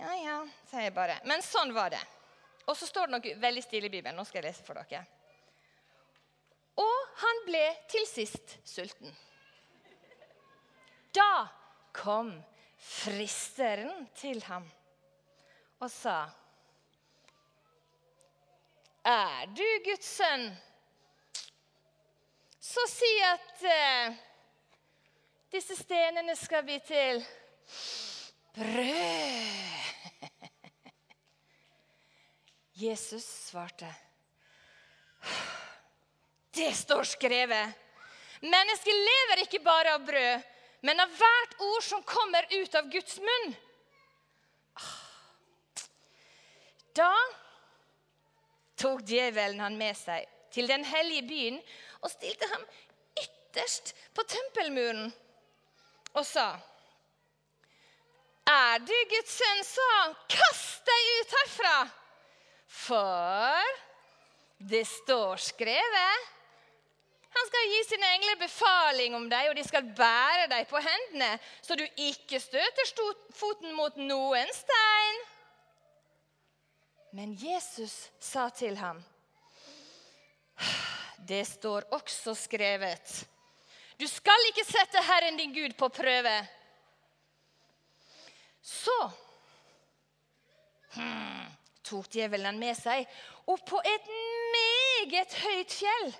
Ja, 0.01 0.11
ja, 0.17 0.37
sier 0.67 0.89
jeg 0.89 0.95
bare. 0.95 1.21
Men 1.29 1.43
sånn 1.45 1.71
var 1.75 1.93
det. 1.93 2.01
Og 2.69 2.77
så 2.77 2.87
står 2.87 3.09
det 3.09 3.15
noe 3.15 3.41
veldig 3.41 3.63
stilig 3.65 3.89
i 3.89 3.95
Bibelen. 3.97 4.17
Nå 4.17 4.25
skal 4.27 4.41
jeg 4.41 4.51
lese 4.51 4.65
for 4.65 4.77
dere. 4.77 5.03
Og 6.81 6.99
han 7.23 7.43
ble 7.47 7.63
til 7.91 8.05
sist 8.09 8.57
sulten. 8.67 9.11
Da 11.11 11.47
kom 11.93 12.31
fristeren 12.81 14.07
til 14.17 14.39
ham 14.47 14.65
og 15.81 15.89
sa 15.91 16.29
Er 19.03 19.49
du 19.49 19.65
Guds 19.85 20.05
sønn, 20.05 20.43
så 22.61 22.83
si 22.85 23.09
at 23.25 23.63
eh, 23.65 24.19
disse 25.51 25.73
stenene 25.79 26.35
skal 26.37 26.61
bli 26.67 26.77
til 26.85 27.23
brød. 28.53 30.00
Jesus 32.81 33.25
svarte. 33.47 33.95
Det 36.51 36.73
står 36.73 37.03
skrevet. 37.03 37.69
Mennesket 38.41 38.95
lever 38.95 39.43
ikke 39.43 39.59
bare 39.61 39.93
av 39.93 40.05
brød, 40.05 40.47
men 40.81 41.03
av 41.03 41.11
hvert 41.13 41.53
ord 41.61 41.83
som 41.85 42.01
kommer 42.03 42.47
ut 42.49 42.75
av 42.75 42.89
Guds 42.89 43.19
munn. 43.21 43.53
Da 46.97 47.13
tok 48.81 49.05
djevelen 49.05 49.61
han 49.61 49.77
med 49.77 49.95
seg 49.95 50.25
til 50.51 50.67
den 50.67 50.83
hellige 50.83 51.27
byen 51.29 51.61
og 52.01 52.09
stilte 52.11 52.49
ham 52.51 52.65
ytterst 53.21 53.93
på 54.17 54.25
tempelmuren 54.27 55.13
og 56.17 56.25
sa 56.27 56.49
Er 58.51 58.81
du 58.83 58.97
Guds 59.13 59.37
sønn, 59.37 59.61
så 59.63 59.87
kast 60.33 60.89
deg 60.89 61.11
ut! 61.21 61.30
For 62.91 63.73
det 64.71 64.83
står 64.89 65.39
skrevet 65.39 66.31
han 67.31 67.47
skal 67.47 67.69
gi 67.71 67.83
sine 67.87 68.07
engler 68.17 68.39
befaling 68.41 69.13
om 69.15 69.27
deg, 69.31 69.49
og 69.49 69.55
de 69.55 69.63
skal 69.63 69.87
bære 69.95 70.49
deg 70.51 70.65
på 70.67 70.81
hendene, 70.83 71.29
så 71.63 71.77
du 71.79 71.85
ikke 72.03 72.41
støter 72.43 72.89
foten 73.31 73.71
mot 73.77 73.95
noen 73.95 74.51
stein. 74.51 75.21
Men 77.15 77.31
Jesus 77.39 78.09
sa 78.19 78.49
til 78.55 78.75
ham, 78.79 78.99
det 81.31 81.45
står 81.47 81.87
også 81.95 82.35
skrevet. 82.35 83.15
Du 83.95 84.07
skal 84.11 84.49
ikke 84.49 84.67
sette 84.67 85.03
Herren 85.07 85.39
din 85.39 85.55
Gud 85.55 85.75
på 85.79 85.87
prøve. 85.93 86.35
Så 88.61 88.97
hmm, 90.97 91.47
tok 91.91 92.09
djevelen 92.15 92.59
med 92.61 92.77
seg 92.79 93.07
opp 93.51 93.63
på 93.67 93.79
et 93.85 94.11
meget 94.55 95.37
høyt 95.43 95.75
fjell. 95.75 96.11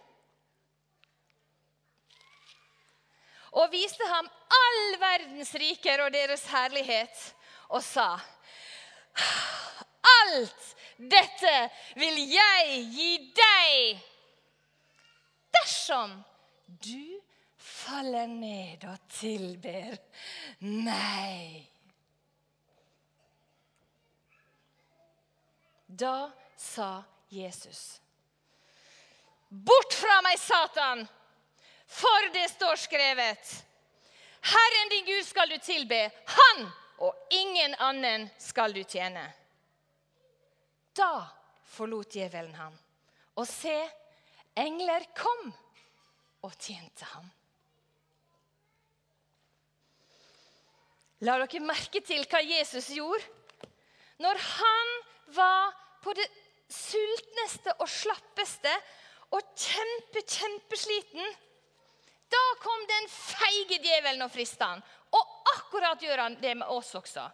Og 3.60 3.71
viste 3.73 4.07
ham 4.07 4.29
all 4.55 4.99
verdens 5.01 5.51
riker 5.60 6.05
og 6.05 6.13
deres 6.13 6.45
herlighet, 6.51 7.25
og 7.71 7.84
sa 7.84 8.13
Alt 10.21 10.69
dette 11.12 11.53
vil 11.99 12.19
jeg 12.31 12.77
gi 12.93 13.12
deg 13.36 13.99
dersom 15.51 16.13
du 16.86 17.19
faller 17.57 18.29
ned 18.29 18.86
og 18.88 18.97
tilber 19.12 19.97
meg. 20.62 21.67
Da 25.91 26.32
sa 26.56 27.04
Jesus, 27.27 27.99
Bort 29.49 29.93
fra 29.93 30.21
meg, 30.23 30.38
Satan, 30.39 31.01
for 31.84 32.27
det 32.32 32.45
står 32.54 32.77
skrevet. 32.80 33.49
Herren 34.47 34.93
din 34.93 35.10
Gud 35.10 35.25
skal 35.27 35.51
du 35.51 35.58
tilbe, 35.60 35.99
han 36.38 36.63
og 37.04 37.36
ingen 37.36 37.75
annen 37.84 38.30
skal 38.39 38.71
du 38.71 38.80
tjene. 38.88 39.25
Da 40.95 41.27
forlot 41.73 42.15
djevelen 42.15 42.56
ham, 42.56 42.80
og 43.36 43.47
se, 43.49 43.75
engler 44.56 45.10
kom 45.17 45.51
og 46.47 46.56
tjente 46.56 47.12
ham. 47.12 47.27
La 51.27 51.36
dere 51.43 51.62
merke 51.67 51.99
til 51.99 52.23
hva 52.32 52.39
Jesus 52.39 52.93
gjorde? 52.95 53.27
Når 54.23 54.39
han 54.47 54.99
var 55.35 55.71
på 56.03 56.13
det 56.17 56.27
sultneste 56.71 57.75
og 57.79 57.89
slappeste 57.89 58.73
og 59.35 59.53
kjempe, 59.55 60.23
kjempesliten, 60.27 61.35
da 62.31 62.41
kom 62.63 62.83
den 62.87 63.07
feige 63.11 63.79
djevelen 63.83 64.23
og 64.23 64.31
frista 64.31 64.73
han. 64.73 64.83
Og 65.11 65.51
akkurat 65.57 66.03
gjør 66.03 66.25
han 66.25 66.37
det 66.39 66.55
med 66.61 66.67
oss 66.71 66.93
også. 66.95 67.25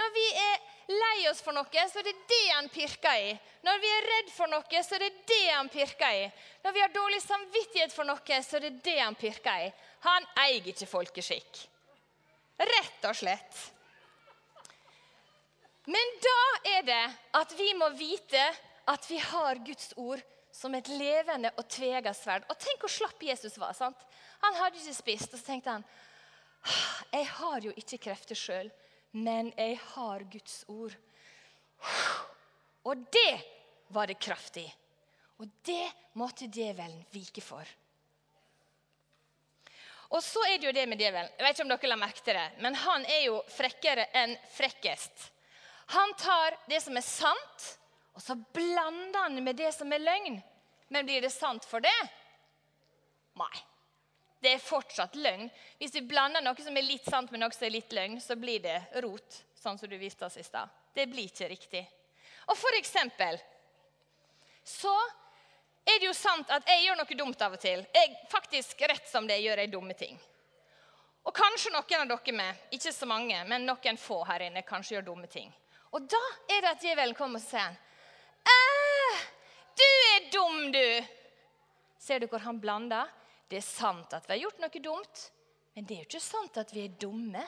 Når 0.00 0.12
vi 0.14 0.26
er 0.40 0.60
lei 0.90 1.16
oss 1.28 1.42
for 1.44 1.52
noe, 1.52 1.82
så 1.90 2.00
er 2.00 2.06
det 2.08 2.16
det 2.30 2.44
han 2.54 2.70
pirker 2.72 3.24
i. 3.26 3.34
Når 3.66 3.82
vi 3.82 3.90
er 3.92 4.06
redd 4.12 4.30
for 4.32 4.48
noe, 4.48 4.84
så 4.84 4.96
er 4.96 5.04
det 5.04 5.10
det 5.28 5.42
han 5.50 5.68
pirker 5.72 6.22
i. 6.22 6.22
Når 6.64 6.76
vi 6.76 6.84
har 6.84 6.94
dårlig 6.94 7.20
samvittighet 7.24 7.92
for 7.92 8.08
noe, 8.08 8.40
så 8.46 8.56
er 8.56 8.66
det 8.68 8.72
det 8.86 8.96
han 9.00 9.18
pirker 9.18 9.66
i. 9.66 9.68
Han 10.06 10.30
eier 10.46 10.72
ikke 10.72 10.88
folkeskikk. 10.88 11.60
Rett 12.60 13.06
og 13.08 13.16
slett. 13.16 13.60
Men 15.88 16.12
da 16.20 16.40
er 16.76 16.82
det 16.84 17.04
at 17.38 17.54
vi 17.58 17.70
må 17.78 17.88
vite 17.96 18.42
at 18.90 19.06
vi 19.10 19.18
har 19.22 19.62
Guds 19.64 19.92
ord 19.96 20.20
som 20.52 20.74
et 20.74 20.88
levende 20.88 21.52
og 21.56 21.68
tvega 21.70 22.12
sverd. 22.16 22.44
Og 22.50 22.58
tenk 22.60 22.82
hvor 22.82 22.92
slapp 22.92 23.22
Jesus 23.22 23.56
var. 23.58 23.72
sant? 23.76 24.00
Han 24.42 24.58
hadde 24.58 24.80
ikke 24.80 24.96
spist, 24.96 25.32
og 25.32 25.40
så 25.40 25.52
tenkte 25.52 25.76
han 25.78 25.86
jeg 27.10 27.24
har 27.38 27.64
jo 27.64 27.72
ikke 27.72 28.02
krefter 28.04 28.36
sjøl, 28.36 28.68
men 29.16 29.48
jeg 29.56 29.78
har 29.94 30.24
Guds 30.28 30.58
ord. 30.68 30.92
Og 32.84 33.06
det 33.12 33.40
var 33.88 34.10
det 34.10 34.20
kraft 34.20 34.58
i. 34.60 34.66
Og 35.40 35.48
det 35.64 35.86
måtte 36.20 36.50
djevelen 36.52 37.00
vike 37.14 37.40
for. 37.40 37.64
Og 40.10 40.22
så 40.26 40.42
er 40.50 40.58
det 40.58 40.68
jo 40.68 40.74
det 40.74 40.86
med 40.90 40.98
djevelen. 41.00 41.30
Jeg 41.38 41.46
vet 41.46 41.56
ikke 41.56 41.64
om 41.64 41.72
dere 41.72 41.90
la 41.92 41.98
merke 42.00 42.24
til 42.26 42.36
det, 42.36 42.46
men 42.60 42.76
han 42.76 43.04
er 43.06 43.20
jo 43.28 43.40
frekkere 43.54 44.08
enn 44.20 44.34
frekkest. 44.52 45.30
Han 45.90 46.14
tar 46.14 46.56
det 46.70 46.80
som 46.84 46.96
er 46.96 47.04
sant, 47.04 47.66
og 48.14 48.22
så 48.22 48.36
blander 48.54 49.24
han 49.24 49.38
med 49.42 49.58
det 49.58 49.72
som 49.74 49.90
er 49.92 50.02
løgn. 50.02 50.38
Men 50.90 51.06
blir 51.06 51.22
det 51.22 51.32
sant 51.34 51.64
for 51.66 51.82
det? 51.82 51.98
Nei. 53.38 53.56
Det 54.40 54.54
er 54.54 54.62
fortsatt 54.62 55.18
løgn. 55.18 55.50
Hvis 55.78 55.94
vi 55.98 56.04
blander 56.06 56.42
noe 56.44 56.62
som 56.62 56.76
er 56.78 56.86
litt 56.86 57.04
sant 57.10 57.30
med 57.34 57.42
noe 57.42 57.52
som 57.52 57.66
er 57.66 57.74
litt 57.74 57.92
løgn, 57.92 58.20
så 58.22 58.36
blir 58.38 58.62
det 58.64 58.78
rot, 59.04 59.42
sånn 59.58 59.78
som 59.78 59.90
du 59.90 59.98
viste 60.00 60.24
oss 60.24 60.38
i 60.40 60.46
stad. 60.46 60.70
Det 60.94 61.08
blir 61.10 61.26
ikke 61.28 61.50
riktig. 61.50 61.82
Og 62.46 62.56
for 62.58 62.78
eksempel 62.78 63.38
så 64.64 64.94
er 65.84 65.98
det 65.98 66.06
jo 66.06 66.14
sant 66.14 66.50
at 66.54 66.70
jeg 66.70 66.86
gjør 66.86 67.00
noe 67.02 67.18
dumt 67.18 67.42
av 67.42 67.58
og 67.58 67.62
til. 67.62 67.82
Jeg, 67.94 68.14
faktisk 68.30 68.86
rett 68.86 69.10
som 69.10 69.26
det 69.26 69.40
gjør 69.42 69.64
jeg 69.64 69.72
dumme 69.72 69.98
ting. 69.98 70.18
Og 71.26 71.34
kanskje 71.36 71.72
noen 71.74 72.04
av 72.04 72.14
dere 72.14 72.36
med, 72.36 72.66
ikke 72.78 72.92
så 72.94 73.08
mange, 73.10 73.42
men 73.50 73.66
noen 73.66 73.98
få 74.00 74.22
her 74.30 74.46
inne 74.46 74.62
kanskje 74.66 74.96
gjør 74.96 75.10
dumme 75.10 75.28
ting. 75.30 75.50
Og 75.90 76.06
da 76.06 76.20
er 76.50 76.62
det 76.62 76.70
at 76.70 76.82
djevelen 76.84 77.16
kommer 77.18 77.40
og 77.40 77.46
sier 77.46 77.74
«Æ, 78.46 78.58
Du 79.80 79.86
er 79.86 80.28
dum, 80.32 80.60
du! 80.72 81.06
Ser 82.00 82.20
du 82.20 82.28
hvor 82.30 82.42
han 82.44 82.60
blander? 82.60 83.08
Det 83.50 83.58
er 83.58 83.66
sant 83.66 84.12
at 84.14 84.28
vi 84.28 84.36
har 84.36 84.44
gjort 84.44 84.60
noe 84.62 84.82
dumt, 84.82 85.24
men 85.74 85.86
det 85.86 85.96
er 85.96 86.04
jo 86.04 86.08
ikke 86.08 86.22
sant 86.22 86.60
at 86.60 86.70
vi 86.74 86.84
er 86.86 86.94
dumme. 87.02 87.42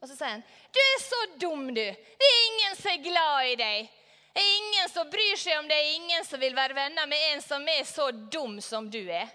Og 0.00 0.08
så 0.08 0.16
sier 0.16 0.34
han, 0.34 0.42
'Du 0.72 0.80
er 0.80 1.00
så 1.00 1.20
dum, 1.40 1.66
du. 1.68 1.80
Det 2.20 2.28
er 2.28 2.38
ingen 2.46 2.76
som 2.76 2.90
er 2.92 3.02
glad 3.04 3.48
i 3.48 3.56
deg.' 3.56 3.88
'Det 4.34 4.42
er 4.42 4.56
ingen 4.56 4.88
som 4.88 5.10
bryr 5.10 5.36
seg 5.36 5.58
om 5.58 5.68
deg, 5.68 5.88
ingen 5.94 6.24
som 6.24 6.40
vil 6.40 6.56
være 6.56 6.74
venner 6.74 7.06
med 7.06 7.24
en 7.32 7.42
som 7.42 7.68
er 7.68 7.84
så 7.84 8.10
dum 8.12 8.60
som 8.60 8.90
du 8.90 9.00
er.' 9.00 9.32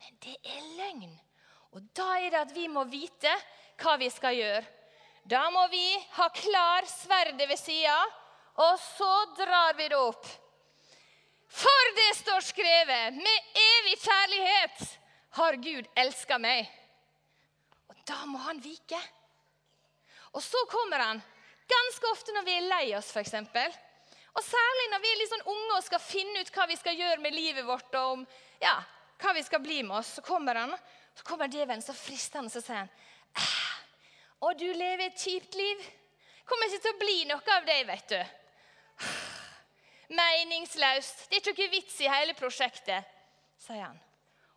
Men 0.00 0.18
det 0.24 0.36
er 0.44 0.68
løgn. 0.76 1.18
Og 1.72 1.82
da 1.94 2.18
er 2.18 2.30
det 2.30 2.40
at 2.40 2.54
vi 2.54 2.68
må 2.68 2.84
vite 2.84 3.32
hva 3.80 3.96
vi 4.00 4.10
skal 4.10 4.34
gjøre. 4.34 4.64
Da 5.30 5.44
må 5.54 5.62
vi 5.70 5.84
ha 6.16 6.26
klar 6.34 6.86
sverdet 6.90 7.46
ved 7.46 7.58
sida, 7.58 7.96
og 8.58 8.78
så 8.82 9.10
drar 9.38 9.76
vi 9.78 9.86
det 9.92 9.98
opp. 9.98 10.26
For 11.50 11.92
det 11.94 12.08
står 12.18 12.42
skrevet, 12.48 13.14
med 13.14 13.60
evig 13.62 13.94
kjærlighet 14.02 14.82
har 15.38 15.58
Gud 15.62 15.86
elska 16.02 16.38
meg. 16.42 16.66
Og 17.90 18.02
da 18.10 18.18
må 18.26 18.42
han 18.42 18.58
vike. 18.62 18.98
Og 20.34 20.42
så 20.42 20.64
kommer 20.70 21.02
han 21.02 21.22
ganske 21.70 22.10
ofte 22.10 22.34
når 22.34 22.46
vi 22.46 22.56
er 22.58 22.68
lei 22.70 22.84
oss, 22.98 23.14
f.eks. 23.14 23.34
Og 24.34 24.42
særlig 24.46 24.90
når 24.90 25.02
vi 25.02 25.12
er 25.12 25.20
litt 25.20 25.32
sånn 25.32 25.50
unge 25.54 25.76
og 25.76 25.86
skal 25.86 26.02
finne 26.02 26.42
ut 26.42 26.54
hva 26.54 26.66
vi 26.70 26.78
skal 26.78 26.98
gjøre 26.98 27.22
med 27.22 27.38
livet 27.38 27.66
vårt. 27.66 27.94
og 27.94 28.16
om, 28.18 28.26
ja, 28.62 28.76
hva 29.22 29.34
vi 29.38 29.46
skal 29.46 29.62
bli 29.62 29.82
med 29.82 30.00
oss, 30.02 30.14
Så 30.18 30.26
kommer 30.26 30.58
han, 30.58 30.74
så 31.14 31.26
kommer 31.26 31.50
djevelen 31.50 31.82
så 31.82 31.94
fristende 31.94 32.50
så 32.50 32.62
sier 32.62 32.82
han, 32.82 32.94
og 34.40 34.58
du 34.58 34.66
lever 34.72 35.06
et 35.06 35.20
kjipt 35.20 35.56
liv. 35.58 35.80
Kommer 36.48 36.68
ikke 36.68 36.82
til 36.84 36.94
å 36.94 37.00
bli 37.00 37.16
noe 37.28 37.56
av 37.56 37.66
deg, 37.68 37.82
vet 37.88 38.12
du. 38.12 38.20
Meningsløst. 40.20 41.26
Det 41.28 41.38
er 41.38 41.42
ikke 41.44 41.66
noe 41.66 41.74
vits 41.76 41.98
i 42.02 42.10
hele 42.10 42.36
prosjektet, 42.38 43.10
sier 43.60 43.84
han. 43.84 43.98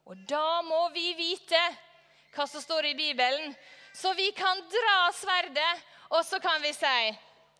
Og 0.09 0.19
da 0.27 0.61
må 0.65 0.87
vi 0.95 1.13
vite 1.15 1.61
hva 2.33 2.47
som 2.49 2.63
står 2.63 2.89
i 2.89 2.97
Bibelen, 2.97 3.53
så 3.93 4.15
vi 4.17 4.31
kan 4.35 4.59
dra 4.71 4.97
sverdet, 5.15 5.83
og 6.15 6.25
så 6.25 6.39
kan 6.41 6.61
vi 6.63 6.73
si 6.75 7.13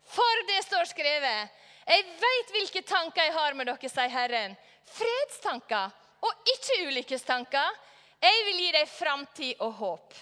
For 0.04 0.42
det 0.48 0.60
står 0.66 0.84
skrevet. 0.90 1.52
Jeg 1.84 2.04
veit 2.20 2.50
hvilke 2.52 2.82
tanker 2.84 3.24
jeg 3.24 3.32
har 3.36 3.54
med 3.56 3.68
dere, 3.68 3.88
sier 3.88 4.12
Herren. 4.12 4.56
Fredstanker 4.84 5.92
og 6.24 6.52
ikke 6.54 6.82
ulykkestanker. 6.88 7.80
Jeg 8.24 8.44
vil 8.48 8.62
gi 8.64 8.70
deg 8.72 8.88
framtid 8.88 9.64
og 9.64 9.72
håp. 9.80 10.14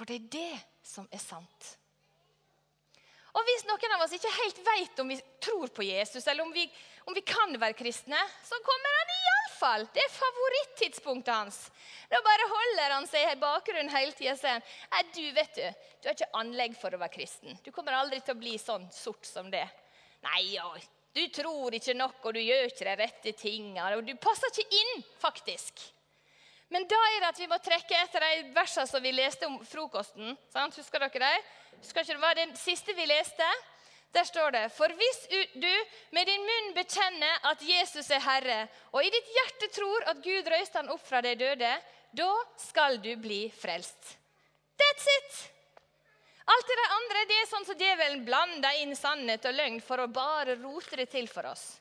For 0.00 0.08
det 0.08 0.16
er 0.16 0.28
det 0.32 0.60
som 0.80 1.04
er 1.12 1.20
sant. 1.20 1.66
Og 3.36 3.44
Hvis 3.44 3.66
noen 3.68 3.92
av 3.92 4.06
oss 4.06 4.14
ikke 4.16 4.30
helt 4.32 4.60
vet 4.64 5.02
om 5.02 5.10
vi 5.12 5.18
tror 5.44 5.68
på 5.76 5.84
Jesus, 5.84 6.24
eller 6.24 6.40
om 6.40 6.54
vi, 6.54 6.64
om 7.04 7.12
vi 7.12 7.20
kan 7.20 7.52
være 7.60 7.76
kristne, 7.76 8.22
så 8.40 8.56
kommer 8.64 8.96
han 8.96 9.12
iallfall. 9.16 9.84
Det 9.92 10.00
er 10.00 10.14
favorittidspunktet 10.14 11.34
hans. 11.34 11.60
Da 12.08 12.22
bare 12.24 12.48
holder 12.54 12.96
han 12.96 13.10
seg 13.12 13.28
i 13.28 13.36
bakgrunnen 13.44 13.92
hele 13.92 14.16
tida 14.16 14.32
og 14.32 14.40
sier 14.40 14.64
Nei, 14.64 15.04
du 15.12 15.22
vet 15.36 15.60
du, 15.60 15.84
du 16.00 16.08
har 16.08 16.16
ikke 16.16 16.40
anlegg 16.40 16.80
for 16.80 16.96
å 16.96 17.02
være 17.04 17.16
kristen. 17.20 17.60
Du 17.60 17.68
kommer 17.68 18.00
aldri 18.00 18.22
til 18.24 18.38
å 18.38 18.40
bli 18.40 18.56
sånn 18.56 18.88
sort 18.96 19.28
som 19.28 19.52
det. 19.52 19.66
Nei, 20.24 20.42
ja, 20.56 20.64
du 21.12 21.26
tror 21.28 21.76
ikke 21.76 22.00
nok, 22.00 22.24
og 22.24 22.40
du 22.40 22.40
gjør 22.40 22.72
ikke 22.72 22.88
de 22.88 22.98
rette 23.04 23.36
tinga. 23.36 23.92
Og 24.00 24.08
du 24.08 24.16
passer 24.16 24.48
ikke 24.48 24.80
inn, 24.80 25.04
faktisk. 25.20 25.90
Men 26.70 26.86
da 26.86 26.98
er 27.08 27.18
det 27.18 27.30
at 27.32 27.40
vi 27.42 27.48
må 27.50 27.58
trekke 27.58 27.98
etter 27.98 28.22
de 28.22 28.52
versene 28.54 28.86
som 28.86 29.02
vi 29.02 29.10
leste 29.14 29.46
om 29.48 29.58
frokosten. 29.66 30.36
Sant? 30.52 30.76
Husker 30.78 31.02
dere 31.02 31.22
det? 31.24 31.36
Husker 31.80 32.04
ikke 32.04 32.16
det 32.16 32.22
var 32.22 32.38
den 32.38 32.54
siste 32.58 32.94
vi 32.94 33.06
leste? 33.10 33.46
Der 34.14 34.26
står 34.26 34.50
det 34.54 34.62
For 34.74 34.90
hvis 34.98 35.20
du 35.54 35.70
med 36.14 36.26
din 36.26 36.46
munn 36.46 36.72
bekjenner 36.74 37.46
at 37.50 37.62
Jesus 37.62 38.10
er 38.10 38.22
Herre, 38.22 38.60
og 38.90 39.04
i 39.06 39.10
ditt 39.10 39.30
hjerte 39.36 39.70
tror 39.74 40.06
at 40.10 40.22
Gud 40.22 40.50
røyste 40.50 40.78
han 40.80 40.90
opp 40.94 41.04
fra 41.06 41.22
de 41.22 41.36
døde, 41.38 41.70
da 42.10 42.30
skal 42.58 42.98
du 43.02 43.12
bli 43.22 43.44
frelst. 43.54 44.16
That's 44.78 45.06
it! 45.18 45.40
Alt 46.50 46.66
det 46.66 46.86
andre 46.96 47.24
det 47.30 47.36
er 47.38 47.48
sånn 47.50 47.66
som 47.68 47.78
djevelen 47.78 48.24
blander 48.26 48.80
inn 48.82 48.96
sannhet 48.98 49.44
og 49.46 49.54
løgn 49.54 49.78
for 49.84 50.02
å 50.02 50.10
bare 50.10 50.56
rote 50.58 50.98
det 50.98 51.06
til 51.12 51.28
for 51.30 51.46
oss. 51.46 51.76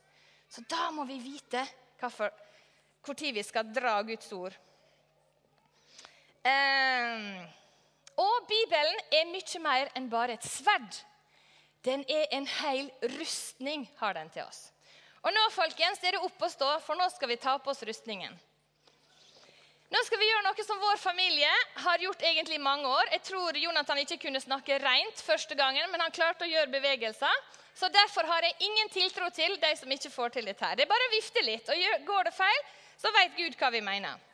Så 0.50 0.62
da 0.70 0.90
må 0.94 1.06
vi 1.10 1.18
vite 1.24 1.66
når 2.02 3.34
vi 3.34 3.44
skal 3.44 3.72
dra 3.74 3.96
Guds 4.06 4.30
ord. 4.34 4.54
Eh, 6.46 7.46
og 8.20 8.48
Bibelen 8.48 9.00
er 9.12 9.30
mye 9.32 9.64
mer 9.64 9.92
enn 9.96 10.10
bare 10.12 10.36
et 10.38 10.48
sverd. 10.48 11.00
Den 11.86 12.04
er 12.12 12.28
en 12.36 12.48
hel 12.60 12.90
rustning, 13.18 13.88
har 14.00 14.14
den 14.14 14.30
til 14.30 14.44
oss. 14.44 14.70
Og 15.24 15.32
nå 15.36 15.46
folkens, 15.52 16.00
er 16.04 16.16
det 16.16 16.24
opp 16.24 16.42
å 16.44 16.52
stå, 16.52 16.70
for 16.84 17.00
nå 17.00 17.08
skal 17.12 17.32
vi 17.32 17.40
ta 17.40 17.58
på 17.60 17.72
oss 17.72 17.84
rustningen. 17.88 18.36
Nå 19.90 20.02
skal 20.06 20.20
vi 20.22 20.28
gjøre 20.30 20.46
noe 20.46 20.64
som 20.64 20.80
vår 20.80 21.00
familie 21.02 21.50
har 21.84 22.04
gjort 22.04 22.22
egentlig 22.22 22.60
i 22.60 22.62
mange 22.64 22.88
år. 22.88 23.10
Jeg 23.16 23.24
tror 23.32 23.58
Jonathan 23.58 24.04
ikke 24.04 24.20
kunne 24.28 24.42
snakke 24.44 24.78
rent 24.84 25.24
første 25.26 25.58
gangen, 25.58 25.90
men 25.92 26.04
han 26.04 26.14
klarte 26.14 26.46
å 26.46 26.52
gjøre 26.52 26.70
bevegelser. 26.76 27.42
Så 27.80 27.90
Derfor 27.90 28.28
har 28.28 28.44
jeg 28.44 28.68
ingen 28.68 28.92
tiltro 28.94 29.30
til 29.34 29.56
de 29.58 29.72
som 29.80 29.92
ikke 29.92 30.12
får 30.12 30.36
til 30.36 30.46
dette. 30.46 30.66
her. 30.66 30.76
Det 30.76 30.84
er 30.84 30.94
bare 30.94 31.08
å 31.08 31.16
vifte 31.16 31.42
litt. 31.42 31.70
og 31.70 32.06
Går 32.06 32.24
det 32.24 32.34
feil, 32.36 32.62
så 33.02 33.12
vet 33.16 33.38
Gud 33.38 33.56
hva 33.58 33.72
vi 33.72 33.82
mener. 33.82 34.29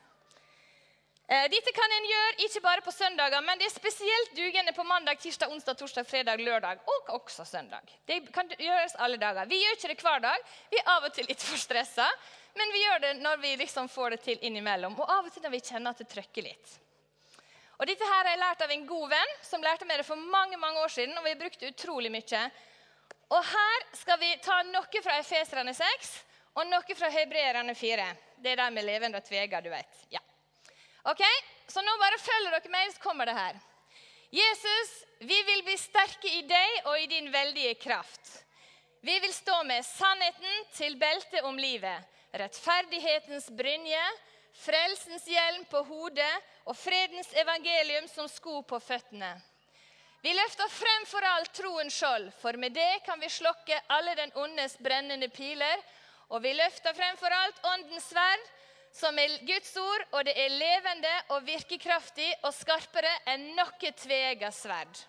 Eh, 1.28 1.48
dette 1.50 1.72
kan 1.74 1.90
en 1.90 2.06
gjøre 2.06 2.44
ikke 2.46 2.62
bare 2.62 2.82
på 2.86 2.92
søndager, 2.94 3.42
men 3.42 3.58
det 3.58 3.66
er 3.66 3.74
spesielt 3.74 4.36
dugende 4.38 4.74
på 4.78 4.84
mandag, 4.86 5.18
tirsdag, 5.18 5.50
onsdag, 5.50 5.74
torsdag, 5.80 6.06
fredag, 6.06 6.38
lørdag 6.38 6.84
og 6.86 7.10
også 7.18 7.46
søndag. 7.50 7.82
Det 8.06 8.20
kan 8.34 8.52
gjøres 8.54 8.94
alle 9.02 9.18
dager. 9.18 9.50
Vi 9.50 9.58
gjør 9.58 9.74
ikke 9.74 9.90
det 9.90 10.04
hver 10.06 10.22
dag. 10.22 10.44
Vi 10.70 10.78
er 10.78 10.92
av 10.94 11.08
og 11.08 11.16
til 11.16 11.26
litt 11.26 11.42
for 11.42 11.58
stressa, 11.58 12.06
men 12.54 12.74
vi 12.76 12.84
gjør 12.84 13.02
det 13.08 13.14
når 13.24 13.42
vi 13.42 13.56
liksom 13.58 13.90
får 13.90 14.14
det 14.14 14.20
til 14.28 14.46
innimellom. 14.46 14.94
Og 15.00 15.10
av 15.16 15.26
og 15.26 15.34
til 15.34 15.42
når 15.48 15.56
vi 15.56 15.64
kjenner 15.66 15.96
at 15.96 16.04
det 16.04 16.08
trykker 16.14 16.46
litt. 16.46 16.76
Og 17.80 17.90
Dette 17.90 18.06
her 18.06 18.22
har 18.22 18.30
jeg 18.30 18.44
lært 18.44 18.62
av 18.62 18.76
en 18.76 18.86
god 18.88 19.10
venn 19.16 19.34
som 19.44 19.66
lærte 19.66 19.90
meg 19.90 20.00
det 20.00 20.08
for 20.08 20.30
mange 20.38 20.62
mange 20.62 20.86
år 20.86 20.94
siden. 20.94 21.18
og 21.18 21.26
vi 21.26 21.36
brukte 21.42 21.74
utrolig 21.74 22.14
mye. 22.14 22.44
Og 23.34 23.42
Her 23.50 23.90
skal 23.98 24.22
vi 24.22 24.30
ta 24.46 24.62
noe 24.70 25.02
fra 25.02 25.18
Efeserane 25.26 25.74
6 25.74 26.14
og 26.54 26.70
noe 26.70 26.96
fra 27.02 27.10
Hebreerne 27.10 27.76
4. 27.76 28.08
Det 28.38 28.54
er 28.54 28.62
de 28.62 28.72
med 28.72 28.86
levende 28.86 29.18
og 29.18 29.26
tvega, 29.26 29.60
du 29.60 29.74
vet. 29.74 30.06
Ja. 30.14 30.22
Ok, 31.06 31.22
Så 31.68 31.82
nå 31.82 31.94
bare 31.98 32.18
følger 32.22 32.54
dere 32.54 32.70
meg, 32.74 32.91
så 32.94 33.02
kommer 33.02 33.26
det 33.26 33.34
her. 33.34 33.58
Jesus, 34.34 34.91
vi 35.22 35.38
vil 35.48 35.63
bli 35.65 35.76
sterke 35.78 36.30
i 36.30 36.44
deg 36.46 36.89
og 36.89 37.00
i 37.02 37.08
din 37.10 37.32
veldige 37.34 37.74
kraft. 37.82 38.30
Vi 39.06 39.15
vil 39.22 39.34
stå 39.34 39.63
med 39.65 39.86
sannheten 39.86 40.63
til 40.74 40.98
beltet 41.02 41.46
om 41.46 41.58
livet, 41.58 42.06
rettferdighetens 42.34 43.50
brynje, 43.58 44.02
frelsens 44.62 45.26
hjelm 45.30 45.65
på 45.70 45.84
hodet 45.89 46.32
og 46.65 46.78
fredens 46.78 47.34
evangelium 47.38 48.08
som 48.10 48.30
sko 48.30 48.62
på 48.65 48.80
føttene. 48.82 49.34
Vi 50.26 50.34
løfter 50.34 50.70
frem 50.74 51.06
for 51.06 51.30
alt 51.36 51.54
troen 51.54 51.91
skjold, 51.94 52.32
for 52.41 52.58
med 52.58 52.74
det 52.74 53.04
kan 53.06 53.22
vi 53.22 53.30
slokke 53.30 53.78
alle 53.94 54.15
den 54.18 54.34
ondes 54.41 54.78
brennende 54.82 55.30
piler. 55.30 55.82
Og 56.34 56.41
vi 56.41 56.56
løfter 56.58 56.96
frem 56.98 57.18
for 57.22 57.30
alt 57.30 57.60
åndens 57.76 58.08
sverd, 58.10 58.48
som 58.96 59.18
er 59.20 59.34
Guds 59.44 59.74
ord, 59.78 60.06
og 60.16 60.24
det 60.28 60.36
er 60.40 60.56
levende 60.56 61.12
og 61.36 61.44
virkekraftig 61.48 62.30
og 62.48 62.54
skarpere 62.56 63.12
enn 63.34 63.50
noe 63.58 63.92
tvega 64.00 64.52
sverd. 64.56 65.02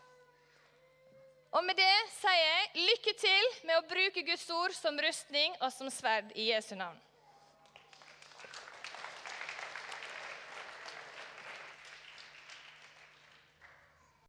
Og 1.54 1.62
med 1.64 1.78
det 1.78 1.94
sier 2.18 2.40
jeg 2.40 2.86
lykke 2.88 3.14
til 3.20 3.50
med 3.68 3.78
å 3.78 3.86
bruke 3.88 4.24
Guds 4.26 4.48
ord 4.50 4.74
som 4.76 4.98
rustning 5.00 5.54
og 5.60 5.70
som 5.72 5.90
sverd 5.94 6.34
i 6.34 6.50
Jesu 6.50 6.74
navn. 6.76 6.98